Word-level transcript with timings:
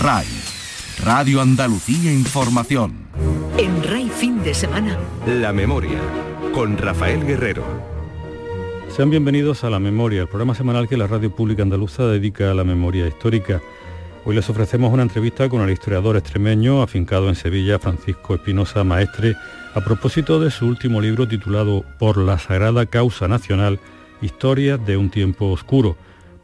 RAI, 0.00 0.26
Radio 1.04 1.40
Andalucía 1.40 2.12
Información. 2.12 2.94
En 3.58 3.82
RAI 3.82 4.08
fin 4.08 4.40
de 4.44 4.54
semana. 4.54 4.96
La 5.26 5.52
memoria, 5.52 5.98
con 6.54 6.78
Rafael 6.78 7.26
Guerrero. 7.26 7.64
Sean 8.94 9.10
bienvenidos 9.10 9.64
a 9.64 9.70
La 9.70 9.80
Memoria, 9.80 10.22
el 10.22 10.28
programa 10.28 10.54
semanal 10.54 10.88
que 10.88 10.96
la 10.96 11.08
Radio 11.08 11.34
Pública 11.34 11.64
Andaluza 11.64 12.06
dedica 12.06 12.52
a 12.52 12.54
la 12.54 12.62
memoria 12.62 13.08
histórica. 13.08 13.60
Hoy 14.24 14.36
les 14.36 14.48
ofrecemos 14.48 14.92
una 14.92 15.02
entrevista 15.02 15.48
con 15.48 15.62
el 15.62 15.70
historiador 15.70 16.16
extremeño 16.16 16.80
afincado 16.80 17.28
en 17.28 17.34
Sevilla, 17.34 17.80
Francisco 17.80 18.36
Espinosa 18.36 18.84
Maestre, 18.84 19.34
a 19.74 19.80
propósito 19.80 20.38
de 20.38 20.52
su 20.52 20.66
último 20.66 21.00
libro 21.00 21.26
titulado 21.26 21.84
Por 21.98 22.18
la 22.18 22.38
Sagrada 22.38 22.86
Causa 22.86 23.26
Nacional, 23.26 23.80
Historias 24.22 24.84
de 24.86 24.96
un 24.96 25.10
tiempo 25.10 25.46
oscuro, 25.46 25.96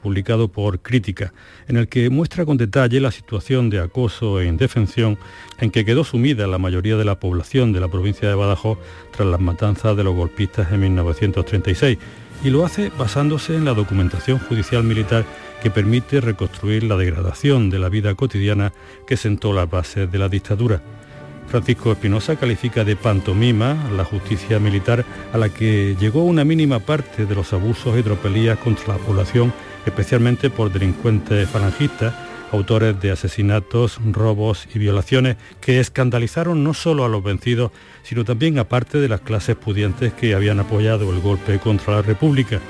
publicado 0.04 0.48
por 0.48 0.80
Crítica, 0.80 1.32
en 1.66 1.78
el 1.78 1.88
que 1.88 2.10
muestra 2.10 2.44
con 2.44 2.58
detalle 2.58 3.00
la 3.00 3.10
situación 3.10 3.70
de 3.70 3.80
acoso 3.80 4.38
e 4.38 4.44
indefensión 4.44 5.16
en 5.58 5.70
que 5.70 5.86
quedó 5.86 6.04
sumida 6.04 6.46
la 6.46 6.58
mayoría 6.58 6.98
de 6.98 7.06
la 7.06 7.18
población 7.18 7.72
de 7.72 7.80
la 7.80 7.88
provincia 7.88 8.28
de 8.28 8.34
Badajoz 8.34 8.76
tras 9.16 9.26
las 9.26 9.40
matanzas 9.40 9.96
de 9.96 10.04
los 10.04 10.14
golpistas 10.14 10.70
en 10.70 10.80
1936, 10.80 11.96
y 12.44 12.50
lo 12.50 12.66
hace 12.66 12.90
basándose 12.98 13.56
en 13.56 13.64
la 13.64 13.72
documentación 13.72 14.38
judicial 14.38 14.84
militar 14.84 15.24
que 15.62 15.70
permite 15.70 16.20
reconstruir 16.20 16.84
la 16.84 16.98
degradación 16.98 17.70
de 17.70 17.78
la 17.78 17.88
vida 17.88 18.14
cotidiana 18.14 18.74
que 19.06 19.16
sentó 19.16 19.54
las 19.54 19.70
bases 19.70 20.12
de 20.12 20.18
la 20.18 20.28
dictadura. 20.28 20.82
Francisco 21.48 21.92
Espinosa 21.92 22.36
califica 22.36 22.84
de 22.84 22.96
pantomima 22.96 23.76
la 23.96 24.04
justicia 24.04 24.58
militar 24.58 25.04
a 25.32 25.38
la 25.38 25.48
que 25.48 25.96
llegó 25.98 26.24
una 26.24 26.44
mínima 26.44 26.80
parte 26.80 27.26
de 27.26 27.34
los 27.34 27.52
abusos 27.52 27.98
y 27.98 28.02
tropelías 28.02 28.58
contra 28.58 28.94
la 28.94 28.98
población, 28.98 29.52
especialmente 29.86 30.50
por 30.50 30.72
delincuentes 30.72 31.48
falangistas, 31.48 32.14
autores 32.52 33.00
de 33.00 33.10
asesinatos, 33.10 33.98
robos 34.12 34.66
y 34.74 34.78
violaciones 34.78 35.36
que 35.60 35.80
escandalizaron 35.80 36.62
no 36.64 36.74
solo 36.74 37.04
a 37.04 37.08
los 37.08 37.22
vencidos, 37.22 37.72
sino 38.02 38.24
también 38.24 38.58
a 38.58 38.64
parte 38.64 38.98
de 38.98 39.08
las 39.08 39.20
clases 39.20 39.56
pudientes 39.56 40.12
que 40.12 40.34
habían 40.34 40.60
apoyado 40.60 41.12
el 41.12 41.20
golpe 41.20 41.58
contra 41.58 41.96
la 41.96 42.02
República. 42.02 42.60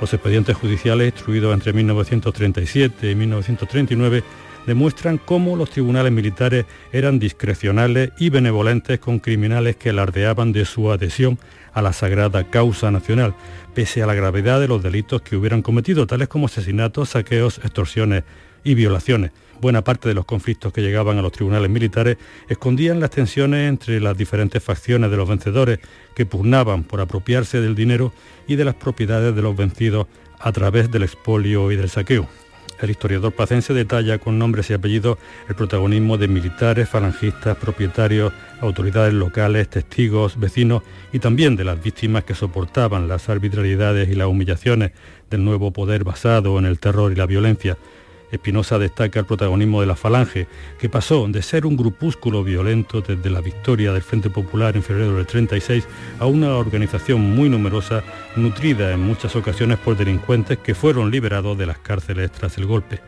Los 0.00 0.12
expedientes 0.14 0.56
judiciales 0.56 1.12
instruidos 1.12 1.52
entre 1.52 1.72
1937 1.72 3.10
y 3.10 3.14
1939 3.14 4.22
demuestran 4.68 5.16
cómo 5.16 5.56
los 5.56 5.70
tribunales 5.70 6.12
militares 6.12 6.66
eran 6.92 7.18
discrecionales 7.18 8.10
y 8.18 8.28
benevolentes 8.28 9.00
con 9.00 9.18
criminales 9.18 9.76
que 9.76 9.88
alardeaban 9.88 10.52
de 10.52 10.66
su 10.66 10.92
adhesión 10.92 11.38
a 11.72 11.80
la 11.80 11.94
sagrada 11.94 12.44
causa 12.44 12.90
nacional, 12.90 13.34
pese 13.74 14.02
a 14.02 14.06
la 14.06 14.12
gravedad 14.12 14.60
de 14.60 14.68
los 14.68 14.82
delitos 14.82 15.22
que 15.22 15.36
hubieran 15.36 15.62
cometido, 15.62 16.06
tales 16.06 16.28
como 16.28 16.46
asesinatos, 16.46 17.08
saqueos, 17.08 17.58
extorsiones 17.64 18.24
y 18.62 18.74
violaciones. 18.74 19.30
Buena 19.58 19.82
parte 19.82 20.06
de 20.06 20.14
los 20.14 20.26
conflictos 20.26 20.70
que 20.70 20.82
llegaban 20.82 21.16
a 21.16 21.22
los 21.22 21.32
tribunales 21.32 21.70
militares 21.70 22.18
escondían 22.48 23.00
las 23.00 23.10
tensiones 23.10 23.70
entre 23.70 24.00
las 24.00 24.18
diferentes 24.18 24.62
facciones 24.62 25.10
de 25.10 25.16
los 25.16 25.26
vencedores 25.26 25.78
que 26.14 26.26
pugnaban 26.26 26.84
por 26.84 27.00
apropiarse 27.00 27.62
del 27.62 27.74
dinero 27.74 28.12
y 28.46 28.56
de 28.56 28.66
las 28.66 28.74
propiedades 28.74 29.34
de 29.34 29.40
los 29.42 29.56
vencidos 29.56 30.08
a 30.38 30.52
través 30.52 30.90
del 30.90 31.04
expolio 31.04 31.72
y 31.72 31.76
del 31.76 31.88
saqueo. 31.88 32.28
El 32.80 32.90
historiador 32.90 33.32
pacense 33.32 33.74
detalla 33.74 34.18
con 34.18 34.38
nombres 34.38 34.70
y 34.70 34.74
apellidos 34.74 35.18
el 35.48 35.54
protagonismo 35.56 36.16
de 36.16 36.28
militares, 36.28 36.88
falangistas, 36.88 37.56
propietarios, 37.56 38.32
autoridades 38.60 39.14
locales, 39.14 39.68
testigos, 39.68 40.38
vecinos 40.38 40.82
y 41.12 41.18
también 41.18 41.56
de 41.56 41.64
las 41.64 41.82
víctimas 41.82 42.24
que 42.24 42.34
soportaban 42.34 43.08
las 43.08 43.28
arbitrariedades 43.28 44.08
y 44.08 44.14
las 44.14 44.28
humillaciones 44.28 44.92
del 45.30 45.44
nuevo 45.44 45.72
poder 45.72 46.04
basado 46.04 46.58
en 46.58 46.66
el 46.66 46.78
terror 46.78 47.10
y 47.10 47.16
la 47.16 47.26
violencia. 47.26 47.76
Espinosa 48.30 48.78
destaca 48.78 49.20
el 49.20 49.26
protagonismo 49.26 49.80
de 49.80 49.86
la 49.86 49.96
Falange, 49.96 50.46
que 50.78 50.88
pasó 50.88 51.26
de 51.28 51.42
ser 51.42 51.66
un 51.66 51.76
grupúsculo 51.76 52.44
violento 52.44 53.00
desde 53.00 53.30
la 53.30 53.40
victoria 53.40 53.92
del 53.92 54.02
Frente 54.02 54.30
Popular 54.30 54.76
en 54.76 54.82
febrero 54.82 55.16
del 55.16 55.26
36 55.26 55.86
a 56.18 56.26
una 56.26 56.56
organización 56.56 57.20
muy 57.20 57.48
numerosa, 57.48 58.02
nutrida 58.36 58.92
en 58.92 59.00
muchas 59.00 59.34
ocasiones 59.36 59.78
por 59.78 59.96
delincuentes 59.96 60.58
que 60.58 60.74
fueron 60.74 61.10
liberados 61.10 61.56
de 61.56 61.66
las 61.66 61.78
cárceles 61.78 62.30
tras 62.32 62.58
el 62.58 62.66
golpe. 62.66 63.00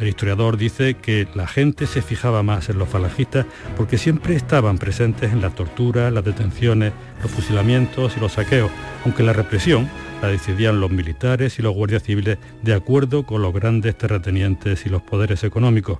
El 0.00 0.08
historiador 0.08 0.56
dice 0.56 0.94
que 0.94 1.28
la 1.34 1.46
gente 1.46 1.86
se 1.86 2.00
fijaba 2.00 2.42
más 2.42 2.70
en 2.70 2.78
los 2.78 2.88
falangistas 2.88 3.44
porque 3.76 3.98
siempre 3.98 4.34
estaban 4.34 4.78
presentes 4.78 5.30
en 5.30 5.42
la 5.42 5.50
tortura, 5.50 6.10
las 6.10 6.24
detenciones, 6.24 6.94
los 7.22 7.30
fusilamientos 7.30 8.16
y 8.16 8.20
los 8.20 8.32
saqueos, 8.32 8.70
aunque 9.04 9.22
la 9.22 9.34
represión 9.34 9.90
la 10.22 10.28
decidían 10.28 10.80
los 10.80 10.90
militares 10.90 11.58
y 11.58 11.62
los 11.62 11.74
guardias 11.74 12.02
civiles 12.02 12.38
de 12.62 12.72
acuerdo 12.72 13.24
con 13.24 13.42
los 13.42 13.52
grandes 13.52 13.96
terratenientes 13.98 14.86
y 14.86 14.88
los 14.88 15.02
poderes 15.02 15.44
económicos. 15.44 15.98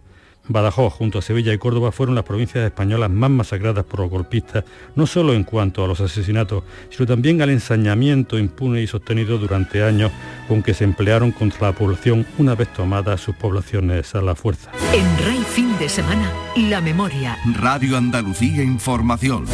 Badajoz, 0.50 0.94
junto 0.94 1.20
a 1.20 1.22
Sevilla 1.22 1.52
y 1.52 1.58
Córdoba, 1.58 1.92
fueron 1.92 2.16
las 2.16 2.24
provincias 2.24 2.64
españolas 2.64 3.08
más 3.08 3.30
masacradas 3.30 3.84
por 3.84 4.00
los 4.00 4.10
golpistas, 4.10 4.64
no 4.96 5.06
solo 5.06 5.32
en 5.32 5.44
cuanto 5.44 5.84
a 5.84 5.86
los 5.86 6.00
asesinatos, 6.00 6.64
sino 6.90 7.06
también 7.06 7.40
al 7.40 7.50
ensañamiento 7.50 8.36
impune 8.36 8.82
y 8.82 8.86
sostenido 8.88 9.38
durante 9.38 9.84
años 9.84 10.10
con 10.48 10.62
que 10.62 10.74
se 10.74 10.84
emplearon 10.84 11.30
contra 11.30 11.68
la 11.68 11.72
población 11.72 12.26
una 12.36 12.56
vez 12.56 12.72
tomadas 12.72 13.20
sus 13.20 13.36
poblaciones 13.36 14.14
a 14.16 14.22
la 14.22 14.34
fuerza. 14.34 14.72
En 14.92 15.06
Rey 15.24 15.44
Fin 15.48 15.78
de 15.78 15.88
Semana, 15.88 16.32
La 16.56 16.80
Memoria. 16.80 17.38
Radio 17.54 17.96
Andalucía 17.96 18.64
Información. 18.64 19.46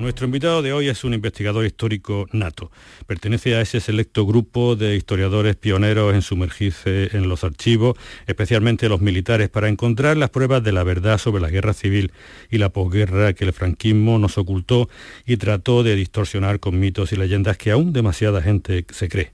Nuestro 0.00 0.24
invitado 0.24 0.62
de 0.62 0.72
hoy 0.72 0.88
es 0.88 1.04
un 1.04 1.12
investigador 1.12 1.66
histórico 1.66 2.26
nato. 2.32 2.70
Pertenece 3.06 3.54
a 3.54 3.60
ese 3.60 3.80
selecto 3.80 4.24
grupo 4.24 4.74
de 4.74 4.96
historiadores 4.96 5.56
pioneros 5.56 6.14
en 6.14 6.22
sumergirse 6.22 7.14
en 7.14 7.28
los 7.28 7.44
archivos, 7.44 7.98
especialmente 8.26 8.88
los 8.88 9.02
militares, 9.02 9.50
para 9.50 9.68
encontrar 9.68 10.16
las 10.16 10.30
pruebas 10.30 10.64
de 10.64 10.72
la 10.72 10.84
verdad 10.84 11.18
sobre 11.18 11.42
la 11.42 11.50
guerra 11.50 11.74
civil 11.74 12.12
y 12.50 12.56
la 12.56 12.70
posguerra 12.70 13.34
que 13.34 13.44
el 13.44 13.52
franquismo 13.52 14.18
nos 14.18 14.38
ocultó 14.38 14.88
y 15.26 15.36
trató 15.36 15.82
de 15.82 15.94
distorsionar 15.96 16.60
con 16.60 16.80
mitos 16.80 17.12
y 17.12 17.16
leyendas 17.16 17.58
que 17.58 17.70
aún 17.70 17.92
demasiada 17.92 18.40
gente 18.40 18.86
se 18.90 19.10
cree. 19.10 19.32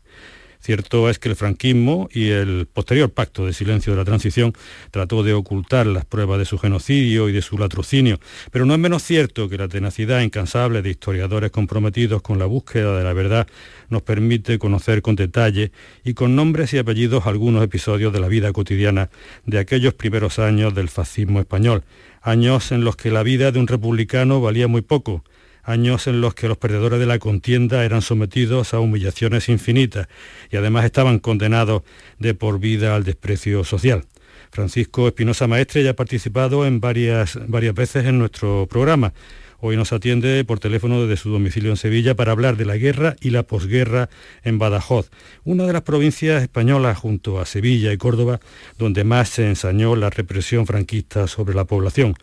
Cierto 0.66 1.09
es 1.09 1.21
que 1.21 1.28
el 1.28 1.37
franquismo 1.37 2.09
y 2.12 2.31
el 2.31 2.66
posterior 2.66 3.09
pacto 3.09 3.47
de 3.47 3.53
silencio 3.53 3.93
de 3.93 3.99
la 3.99 4.04
transición 4.04 4.53
trató 4.91 5.22
de 5.22 5.32
ocultar 5.32 5.87
las 5.87 6.04
pruebas 6.04 6.41
de 6.41 6.44
su 6.44 6.59
genocidio 6.59 7.28
y 7.28 7.32
de 7.32 7.41
su 7.41 7.56
latrocinio, 7.56 8.19
pero 8.50 8.66
no 8.66 8.72
es 8.72 8.81
menos 8.81 9.05
cierto 9.05 9.49
que 9.49 9.59
la 9.59 9.69
tenacidad 9.69 10.22
incansable 10.22 10.82
de 10.82 10.91
historiadores 10.91 11.53
comprometidos 11.53 12.21
con 12.21 12.41
la 12.41 12.47
búsqueda 12.47 12.99
de 12.99 13.05
la 13.05 13.12
verdad 13.12 13.47
nos 13.91 14.03
permite 14.03 14.59
conocer 14.59 15.03
con 15.03 15.15
detalle 15.15 15.71
y 16.03 16.15
con 16.15 16.34
nombres 16.34 16.75
y 16.75 16.78
apellidos 16.78 17.28
algunos 17.28 17.62
episodios 17.62 18.12
de 18.12 18.19
la 18.19 18.26
vida 18.26 18.53
cotidiana 18.53 19.09
de 19.44 19.60
aquellos 19.60 19.94
primeros 19.94 20.41
años 20.41 20.75
del 20.75 20.88
fascismo 20.88 21.38
español, 21.38 21.84
años 22.22 22.72
en 22.72 22.82
los 22.82 22.97
que 22.97 23.12
la 23.12 23.22
vida 23.22 23.53
de 23.53 23.60
un 23.60 23.69
republicano 23.69 24.41
valía 24.41 24.66
muy 24.66 24.82
poco, 24.82 25.22
años 25.66 26.06
en 26.06 26.21
los 26.21 26.34
que 26.34 26.49
los 26.49 26.56
perdedores 26.56 27.00
de 27.00 27.06
la 27.06 27.19
contienda 27.19 27.84
eran 27.84 28.00
sometidos 28.00 28.72
a 28.72 28.81
humillaciones 28.81 29.49
infinitas 29.49 30.09
y 30.50 30.56
además 30.56 30.84
estaban 30.84 31.19
condenados 31.19 31.82
de 32.19 32.34
por 32.34 32.60
vida 32.60 32.94
al 32.94 33.04
desprecio 33.04 33.65
social. 33.65 34.05
Francisco 34.50 35.09
Espinosa 35.09 35.49
Maestre 35.49 35.82
ya 35.82 35.91
ha 35.91 35.94
participado 35.94 36.66
en 36.66 36.81
varias, 36.81 37.38
varias 37.49 37.75
veces 37.75 38.06
en 38.06 38.19
nuestro 38.19 38.66
programa. 38.71 39.12
Hoy 39.59 39.76
nos 39.76 39.93
atiende 39.93 40.44
por 40.44 40.60
teléfono 40.60 41.03
desde 41.03 41.21
su 41.21 41.31
domicilio 41.31 41.71
en 41.71 41.76
Sevilla 41.76 42.15
para 42.15 42.32
hablar 42.32 42.56
de 42.56 42.66
la 42.66 42.76
guerra 42.76 43.16
y 43.21 43.31
la 43.31 43.43
posguerra 43.43 44.10
en 44.44 44.59
Badajoz, 44.59 45.10
una 45.44 45.65
de 45.65 45.72
las 45.72 45.82
provincias 45.82 46.43
españolas 46.43 46.99
junto 46.99 47.41
a 47.41 47.47
Sevilla 47.47 47.93
y 47.93 47.97
Córdoba 47.97 48.38
donde 48.78 49.03
más 49.03 49.31
se 49.31 49.49
ensañó 49.49 49.97
la 49.97 50.10
represión 50.10 50.66
franquista 50.66 51.26
sobre 51.26 51.55
la 51.55 51.65
población 51.65 52.15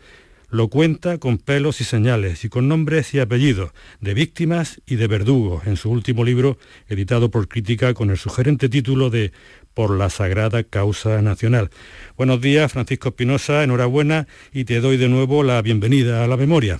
lo 0.54 0.68
cuenta 0.68 1.18
con 1.18 1.40
pelos 1.40 1.82
y 1.82 1.84
señales 1.84 2.46
y 2.46 2.50
con 2.50 2.68
nombres 2.68 3.16
y 3.16 3.20
apellidos 3.20 3.72
de 4.02 4.14
víctimas 4.14 4.80
y 4.86 4.98
de 4.98 5.08
verdugos 5.08 5.66
en 5.66 5.78
su 5.78 5.90
último 5.90 6.24
libro, 6.24 6.60
editado 6.88 7.32
por 7.32 7.48
Crítica 7.48 7.96
con 7.96 8.12
el 8.12 8.18
sugerente 8.18 8.70
título 8.70 9.10
de 9.10 9.32
Por 9.74 9.98
la 9.98 10.12
Sagrada 10.12 10.62
Causa 10.64 11.24
Nacional. 11.24 11.72
Buenos 12.18 12.40
días, 12.40 12.72
Francisco 12.72 13.10
Espinosa, 13.10 13.64
enhorabuena 13.64 14.28
y 14.52 14.66
te 14.66 14.80
doy 14.80 14.98
de 14.98 15.10
nuevo 15.10 15.42
la 15.42 15.60
bienvenida 15.64 16.24
a 16.24 16.28
la 16.28 16.38
memoria. 16.38 16.80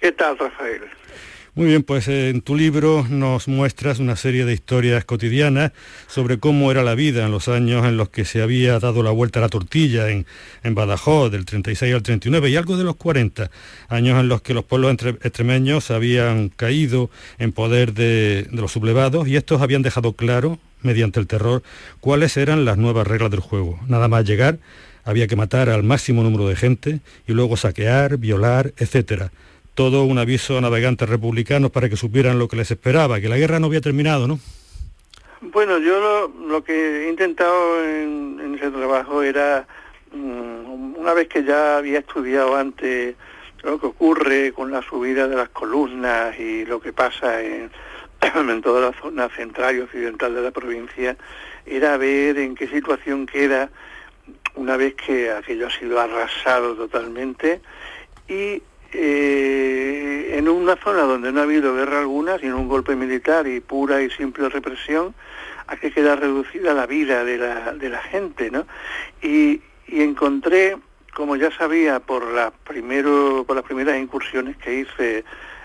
¿Qué 0.00 0.12
tal, 0.12 0.38
Rafael? 0.38 0.80
Muy 1.54 1.66
bien, 1.66 1.82
pues 1.82 2.08
en 2.08 2.40
tu 2.40 2.56
libro 2.56 3.06
nos 3.10 3.46
muestras 3.46 3.98
una 3.98 4.16
serie 4.16 4.46
de 4.46 4.54
historias 4.54 5.04
cotidianas 5.04 5.72
sobre 6.08 6.38
cómo 6.38 6.70
era 6.70 6.82
la 6.82 6.94
vida 6.94 7.26
en 7.26 7.30
los 7.30 7.46
años 7.48 7.84
en 7.84 7.98
los 7.98 8.08
que 8.08 8.24
se 8.24 8.40
había 8.40 8.78
dado 8.78 9.02
la 9.02 9.10
vuelta 9.10 9.38
a 9.38 9.42
la 9.42 9.50
tortilla 9.50 10.08
en, 10.08 10.24
en 10.62 10.74
Badajoz, 10.74 11.30
del 11.30 11.44
36 11.44 11.94
al 11.94 12.02
39 12.02 12.48
y 12.48 12.56
algo 12.56 12.78
de 12.78 12.84
los 12.84 12.96
40, 12.96 13.50
años 13.90 14.18
en 14.18 14.28
los 14.28 14.40
que 14.40 14.54
los 14.54 14.64
pueblos 14.64 14.96
extremeños 15.20 15.90
habían 15.90 16.48
caído 16.48 17.10
en 17.38 17.52
poder 17.52 17.92
de, 17.92 18.48
de 18.50 18.60
los 18.62 18.72
sublevados 18.72 19.28
y 19.28 19.36
estos 19.36 19.60
habían 19.60 19.82
dejado 19.82 20.14
claro, 20.14 20.58
mediante 20.80 21.20
el 21.20 21.26
terror, 21.26 21.62
cuáles 22.00 22.38
eran 22.38 22.64
las 22.64 22.78
nuevas 22.78 23.06
reglas 23.06 23.30
del 23.30 23.40
juego. 23.40 23.78
Nada 23.88 24.08
más 24.08 24.24
llegar, 24.24 24.58
había 25.04 25.26
que 25.26 25.36
matar 25.36 25.68
al 25.68 25.82
máximo 25.82 26.22
número 26.22 26.48
de 26.48 26.56
gente 26.56 27.00
y 27.28 27.34
luego 27.34 27.58
saquear, 27.58 28.16
violar, 28.16 28.72
etcétera 28.78 29.32
todo 29.74 30.04
un 30.04 30.18
aviso 30.18 30.58
a 30.58 30.60
navegantes 30.60 31.08
republicanos 31.08 31.70
para 31.70 31.88
que 31.88 31.96
supieran 31.96 32.38
lo 32.38 32.48
que 32.48 32.56
les 32.56 32.70
esperaba, 32.70 33.20
que 33.20 33.28
la 33.28 33.38
guerra 33.38 33.58
no 33.58 33.66
había 33.66 33.80
terminado, 33.80 34.28
¿no? 34.28 34.38
Bueno, 35.40 35.78
yo 35.78 36.30
lo, 36.46 36.62
que 36.62 37.06
he 37.06 37.10
intentado 37.10 37.84
en, 37.84 38.54
ese 38.54 38.70
trabajo 38.70 39.22
era 39.22 39.66
mm, 40.12 40.94
una 40.96 41.14
vez 41.14 41.28
que 41.28 41.42
ya 41.42 41.78
había 41.78 41.98
estudiado 41.98 42.56
antes 42.56 43.16
lo 43.62 43.78
que 43.80 43.86
ocurre 43.86 44.52
con 44.52 44.70
la 44.70 44.82
subida 44.82 45.26
de 45.26 45.36
las 45.36 45.48
columnas 45.48 46.38
y 46.38 46.64
lo 46.64 46.80
que 46.80 46.92
pasa 46.92 47.42
en, 47.42 47.70
en 48.50 48.62
toda 48.62 48.90
la 48.90 49.00
zona 49.00 49.28
central 49.30 49.76
y 49.76 49.80
occidental 49.80 50.34
de 50.34 50.42
la 50.42 50.50
provincia, 50.50 51.16
era 51.66 51.96
ver 51.96 52.38
en 52.38 52.54
qué 52.54 52.68
situación 52.68 53.26
queda 53.26 53.70
una 54.54 54.76
vez 54.76 54.94
que 54.94 55.30
aquello 55.30 55.66
ha 55.66 55.70
sido 55.70 55.98
arrasado 55.98 56.74
totalmente 56.74 57.60
y 58.28 58.62
eh, 58.92 60.34
en 60.36 60.48
una 60.48 60.76
zona 60.76 61.02
donde 61.02 61.32
no 61.32 61.40
ha 61.40 61.44
habido 61.44 61.74
guerra 61.74 62.00
alguna, 62.00 62.38
sino 62.38 62.58
un 62.58 62.68
golpe 62.68 62.94
militar 62.96 63.46
y 63.46 63.60
pura 63.60 64.02
y 64.02 64.10
simple 64.10 64.48
represión, 64.48 65.14
a 65.66 65.76
que 65.76 65.90
queda 65.90 66.16
reducida 66.16 66.74
la 66.74 66.86
vida 66.86 67.24
de 67.24 67.38
la, 67.38 67.72
de 67.72 67.88
la 67.88 68.02
gente, 68.02 68.50
¿no? 68.50 68.66
Y, 69.22 69.62
y 69.86 70.02
encontré, 70.02 70.76
como 71.14 71.36
ya 71.36 71.50
sabía 71.50 72.00
por, 72.00 72.26
la 72.32 72.50
primero, 72.50 73.44
por 73.46 73.56
las 73.56 73.64
primeras 73.64 73.98
incursiones 73.98 74.56
que 74.56 74.80
hice 74.80 75.24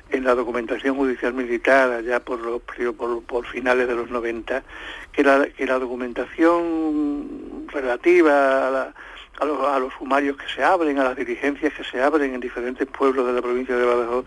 en 0.10 0.24
la 0.24 0.36
documentación 0.36 0.96
judicial 0.96 1.34
militar 1.34 1.92
allá 1.92 2.20
por, 2.22 2.40
los, 2.40 2.62
por, 2.62 3.24
por 3.24 3.46
finales 3.48 3.88
de 3.88 3.96
los 3.96 4.10
90, 4.10 4.64
que 5.12 5.24
la, 5.24 5.48
que 5.48 5.66
la 5.66 5.80
documentación 5.80 7.68
relativa 7.68 8.68
a 8.68 8.72
la, 8.72 8.94
a 9.40 9.46
los, 9.46 9.68
a 9.68 9.80
los 9.80 9.94
sumarios 9.94 10.38
que 10.38 10.48
se 10.54 10.64
abren, 10.64 11.00
a 11.00 11.04
las 11.04 11.16
diligencias 11.16 11.74
que 11.74 11.84
se 11.84 12.02
abren 12.02 12.34
en 12.34 12.40
diferentes 12.40 12.88
pueblos 12.88 13.26
de 13.28 13.34
la 13.34 13.42
provincia 13.42 13.76
de 13.76 13.86
Badajoz, 13.86 14.26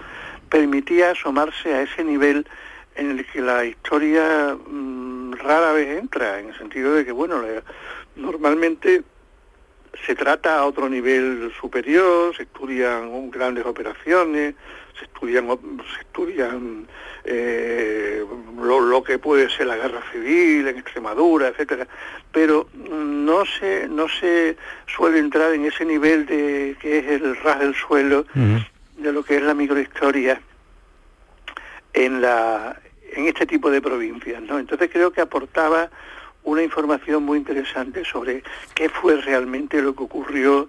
permitía 0.48 1.10
asomarse 1.10 1.74
a 1.74 1.82
ese 1.82 2.04
nivel 2.04 2.46
en 2.94 3.10
el 3.10 3.26
que 3.26 3.40
la 3.40 3.64
historia 3.64 4.56
mm, 4.66 5.32
rara 5.32 5.72
vez 5.72 5.98
entra, 5.98 6.38
en 6.38 6.48
el 6.48 6.58
sentido 6.58 6.94
de 6.94 7.04
que, 7.04 7.12
bueno, 7.12 7.42
normalmente 8.16 9.02
se 10.06 10.14
trata 10.14 10.58
a 10.58 10.64
otro 10.64 10.88
nivel 10.88 11.52
superior, 11.60 12.34
se 12.36 12.44
estudian 12.44 13.30
grandes 13.30 13.66
operaciones, 13.66 14.54
se 14.98 15.04
estudian, 15.04 15.46
se 15.94 16.00
estudian 16.00 16.86
eh, 17.24 18.24
lo, 18.60 19.02
que 19.02 19.18
puede 19.18 19.48
ser 19.50 19.66
la 19.66 19.76
guerra 19.76 20.02
civil 20.12 20.68
en 20.68 20.78
Extremadura, 20.78 21.48
etcétera, 21.48 21.86
pero 22.32 22.68
no 22.74 23.44
se, 23.44 23.88
no 23.88 24.08
se 24.08 24.56
suele 24.86 25.18
entrar 25.18 25.52
en 25.52 25.64
ese 25.64 25.84
nivel 25.84 26.26
de 26.26 26.76
que 26.80 26.98
es 26.98 27.06
el 27.06 27.36
ras 27.36 27.60
del 27.60 27.74
suelo 27.74 28.24
de 28.34 29.12
lo 29.12 29.22
que 29.22 29.36
es 29.36 29.42
la 29.42 29.54
microhistoria 29.54 30.40
en 31.92 32.20
la 32.20 32.78
en 33.12 33.26
este 33.26 33.44
tipo 33.46 33.70
de 33.70 33.82
provincias, 33.82 34.40
¿no? 34.42 34.58
Entonces 34.58 34.88
creo 34.92 35.10
que 35.10 35.20
aportaba 35.20 35.90
una 36.44 36.62
información 36.62 37.24
muy 37.24 37.38
interesante 37.38 38.04
sobre 38.04 38.42
qué 38.74 38.88
fue 38.88 39.20
realmente 39.20 39.82
lo 39.82 39.94
que 39.94 40.04
ocurrió 40.04 40.68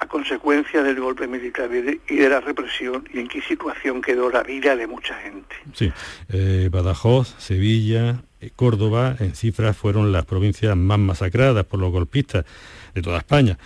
a 0.00 0.06
consecuencia 0.06 0.82
del 0.82 0.98
golpe 0.98 1.28
militar 1.28 1.70
y 2.08 2.16
de 2.16 2.28
la 2.28 2.40
represión 2.40 3.04
y 3.12 3.20
en 3.20 3.28
qué 3.28 3.42
situación 3.42 4.00
quedó 4.00 4.30
la 4.30 4.42
vida 4.42 4.74
de 4.74 4.86
mucha 4.86 5.14
gente. 5.14 5.54
Sí, 5.74 5.92
eh, 6.30 6.68
Badajoz, 6.72 7.34
Sevilla, 7.38 8.22
eh, 8.40 8.50
Córdoba, 8.56 9.16
en 9.20 9.34
cifras 9.34 9.76
fueron 9.76 10.10
las 10.10 10.24
provincias 10.24 10.74
más 10.74 10.98
masacradas 10.98 11.66
por 11.66 11.78
los 11.80 11.92
golpistas 11.92 12.46
de 12.94 13.02
toda 13.02 13.18
España. 13.18 13.58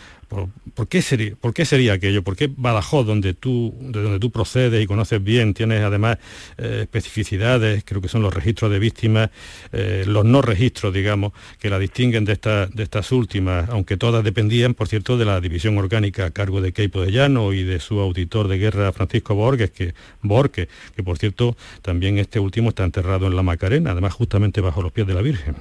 ¿Por, 0.75 0.89
qué 0.89 1.03
sería, 1.03 1.35
¿Por 1.37 1.55
qué 1.55 1.65
sería 1.65 1.93
aquello? 1.93 2.23
¿Por 2.23 2.37
qué 2.37 2.51
Badajoz, 2.55 3.07
donde 3.07 3.35
tú, 3.35 3.75
de 3.81 4.03
donde 4.03 4.19
tú 4.19 4.31
procedes 4.31 4.83
y 4.83 4.87
conoces 4.87 5.23
bien, 5.23 5.55
tienes 5.55 5.83
además 5.83 6.19
eh, 6.59 6.81
especificidades, 6.83 7.85
creo 7.85 8.01
que 8.01 8.09
son 8.09 8.23
los 8.23 8.35
registros 8.35 8.71
de 8.71 8.79
víctimas, 8.79 9.31
eh, 9.73 10.05
los 10.07 10.25
no 10.25 10.43
registros, 10.43 10.93
digamos, 10.93 11.33
que 11.59 11.71
la 11.71 11.79
distinguen 11.79 12.25
de, 12.25 12.33
esta, 12.33 12.67
de 12.67 12.83
estas 12.83 13.13
últimas, 13.13 13.69
aunque 13.69 13.97
todas 13.97 14.25
dependían, 14.25 14.75
por 14.75 14.89
cierto, 14.89 15.17
de 15.17 15.25
la 15.25 15.41
división 15.41 15.79
orgánica 15.79 16.27
a 16.27 16.31
cargo 16.31 16.61
de 16.61 16.73
Keipo 16.73 17.01
de 17.03 17.13
Llano 17.13 17.53
y 17.53 17.63
de 17.63 17.79
su 17.79 18.01
auditor 18.01 18.49
de 18.49 18.59
guerra, 18.59 18.93
Francisco 18.93 19.35
Borges, 19.35 19.71
que, 19.71 19.95
Borges, 20.23 20.69
que 20.97 21.03
por 21.03 21.19
cierto 21.19 21.57
también 21.83 22.19
este 22.19 22.41
último 22.41 22.71
está 22.71 22.85
enterrado 22.85 23.27
en 23.27 23.37
la 23.37 23.43
Macarena, 23.43 23.93
además 23.93 24.15
justamente 24.15 24.61
bajo 24.61 24.83
los 24.83 24.93
pies 24.93 25.07
de 25.07 25.15
la 25.15 25.23
Virgen. 25.23 25.57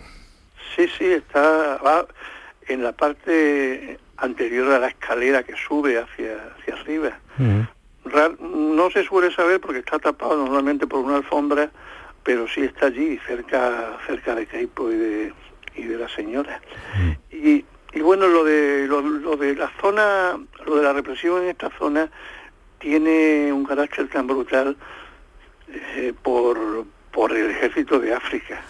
Sí, 0.76 0.88
sí, 0.98 1.06
está 1.06 1.80
en 2.68 2.84
la 2.84 2.92
parte 2.94 4.00
anterior 4.18 4.72
a 4.72 4.80
la 4.80 4.88
escalera 4.88 5.44
que 5.44 5.56
sube 5.56 5.98
hacia, 5.98 6.38
hacia 6.60 6.74
arriba. 6.76 7.20
no 8.40 8.90
se 8.92 9.04
suele 9.04 9.32
saber 9.32 9.60
porque 9.60 9.80
está 9.80 10.00
tapado 10.00 10.38
normalmente 10.38 10.88
por 10.88 11.00
una 11.00 11.18
alfombra, 11.18 11.72
pero 12.24 12.48
sí 12.48 12.62
está 12.62 12.88
allí, 12.88 13.20
cerca, 13.26 13.98
cerca 14.06 14.36
de 14.36 14.46
Caipo 14.46 14.92
y 14.92 14.96
de, 14.96 15.34
y 15.76 15.84
de 15.84 15.98
la 15.98 16.10
señora. 16.10 16.62
y, 17.32 17.66
y, 17.94 18.02
bueno, 18.02 18.28
lo 18.28 18.44
de, 18.44 18.88
lo, 18.88 19.36
de 19.36 19.56
la 19.56 19.72
zona, 19.82 20.38
lo 20.66 20.76
de 20.76 20.84
la 20.84 20.94
represión 20.94 21.44
en 21.44 21.50
esta 21.50 21.70
zona 21.78 22.10
tiene 22.80 23.52
un 23.54 23.66
carácter 23.66 24.08
tan 24.10 24.28
brutal 24.28 24.76
eh, 25.70 26.14
por, 26.22 26.86
por 27.12 27.32
el 27.36 27.52
ejército 27.52 28.00
de 28.00 28.14
África 28.14 28.62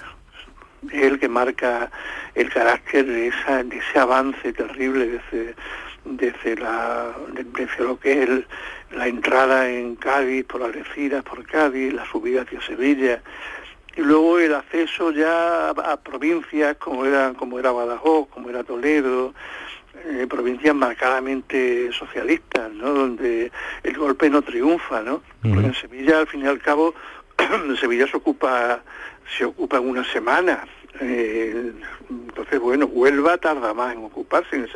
el 0.91 1.19
que 1.19 1.29
marca 1.29 1.91
el 2.35 2.49
carácter 2.49 3.05
de, 3.05 3.27
esa, 3.27 3.63
de 3.63 3.77
ese 3.77 3.99
avance 3.99 4.53
terrible 4.53 5.21
desde, 5.31 5.55
desde, 6.05 6.55
la, 6.57 7.13
desde 7.33 7.83
lo 7.83 7.99
que 7.99 8.23
es 8.23 8.29
la 8.91 9.07
entrada 9.07 9.69
en 9.69 9.95
Cádiz 9.95 10.45
por 10.45 10.63
Algeciras, 10.63 11.23
por 11.23 11.45
Cádiz, 11.45 11.93
la 11.93 12.05
subida 12.05 12.41
hacia 12.41 12.61
Sevilla, 12.61 13.21
y 13.95 14.01
luego 14.01 14.39
el 14.39 14.55
acceso 14.55 15.11
ya 15.11 15.69
a, 15.69 15.97
provincias 15.97 16.77
como 16.77 17.05
era, 17.05 17.33
como 17.33 17.59
era 17.59 17.71
Badajoz, 17.71 18.27
como 18.29 18.49
era 18.49 18.63
Toledo, 18.63 19.33
eh, 20.05 20.25
provincias 20.27 20.75
marcadamente 20.75 21.91
socialistas, 21.93 22.71
¿no? 22.71 22.91
donde 22.91 23.51
el 23.83 23.97
golpe 23.97 24.29
no 24.29 24.41
triunfa, 24.41 25.01
¿no? 25.01 25.21
Porque 25.41 25.67
en 25.67 25.73
Sevilla, 25.75 26.19
al 26.19 26.27
fin 26.27 26.41
y 26.41 26.47
al 26.47 26.59
cabo, 26.59 26.95
Sevilla 27.79 28.07
se 28.07 28.17
ocupa 28.17 28.81
se 29.37 29.45
ocupa 29.45 29.77
en 29.77 29.89
una 29.89 30.03
semana. 30.11 30.65
Eh, 30.99 31.73
entonces, 32.09 32.59
bueno, 32.59 32.85
Huelva 32.85 33.37
tarda 33.37 33.73
más 33.73 33.95
en 33.95 34.05
ocuparse. 34.05 34.67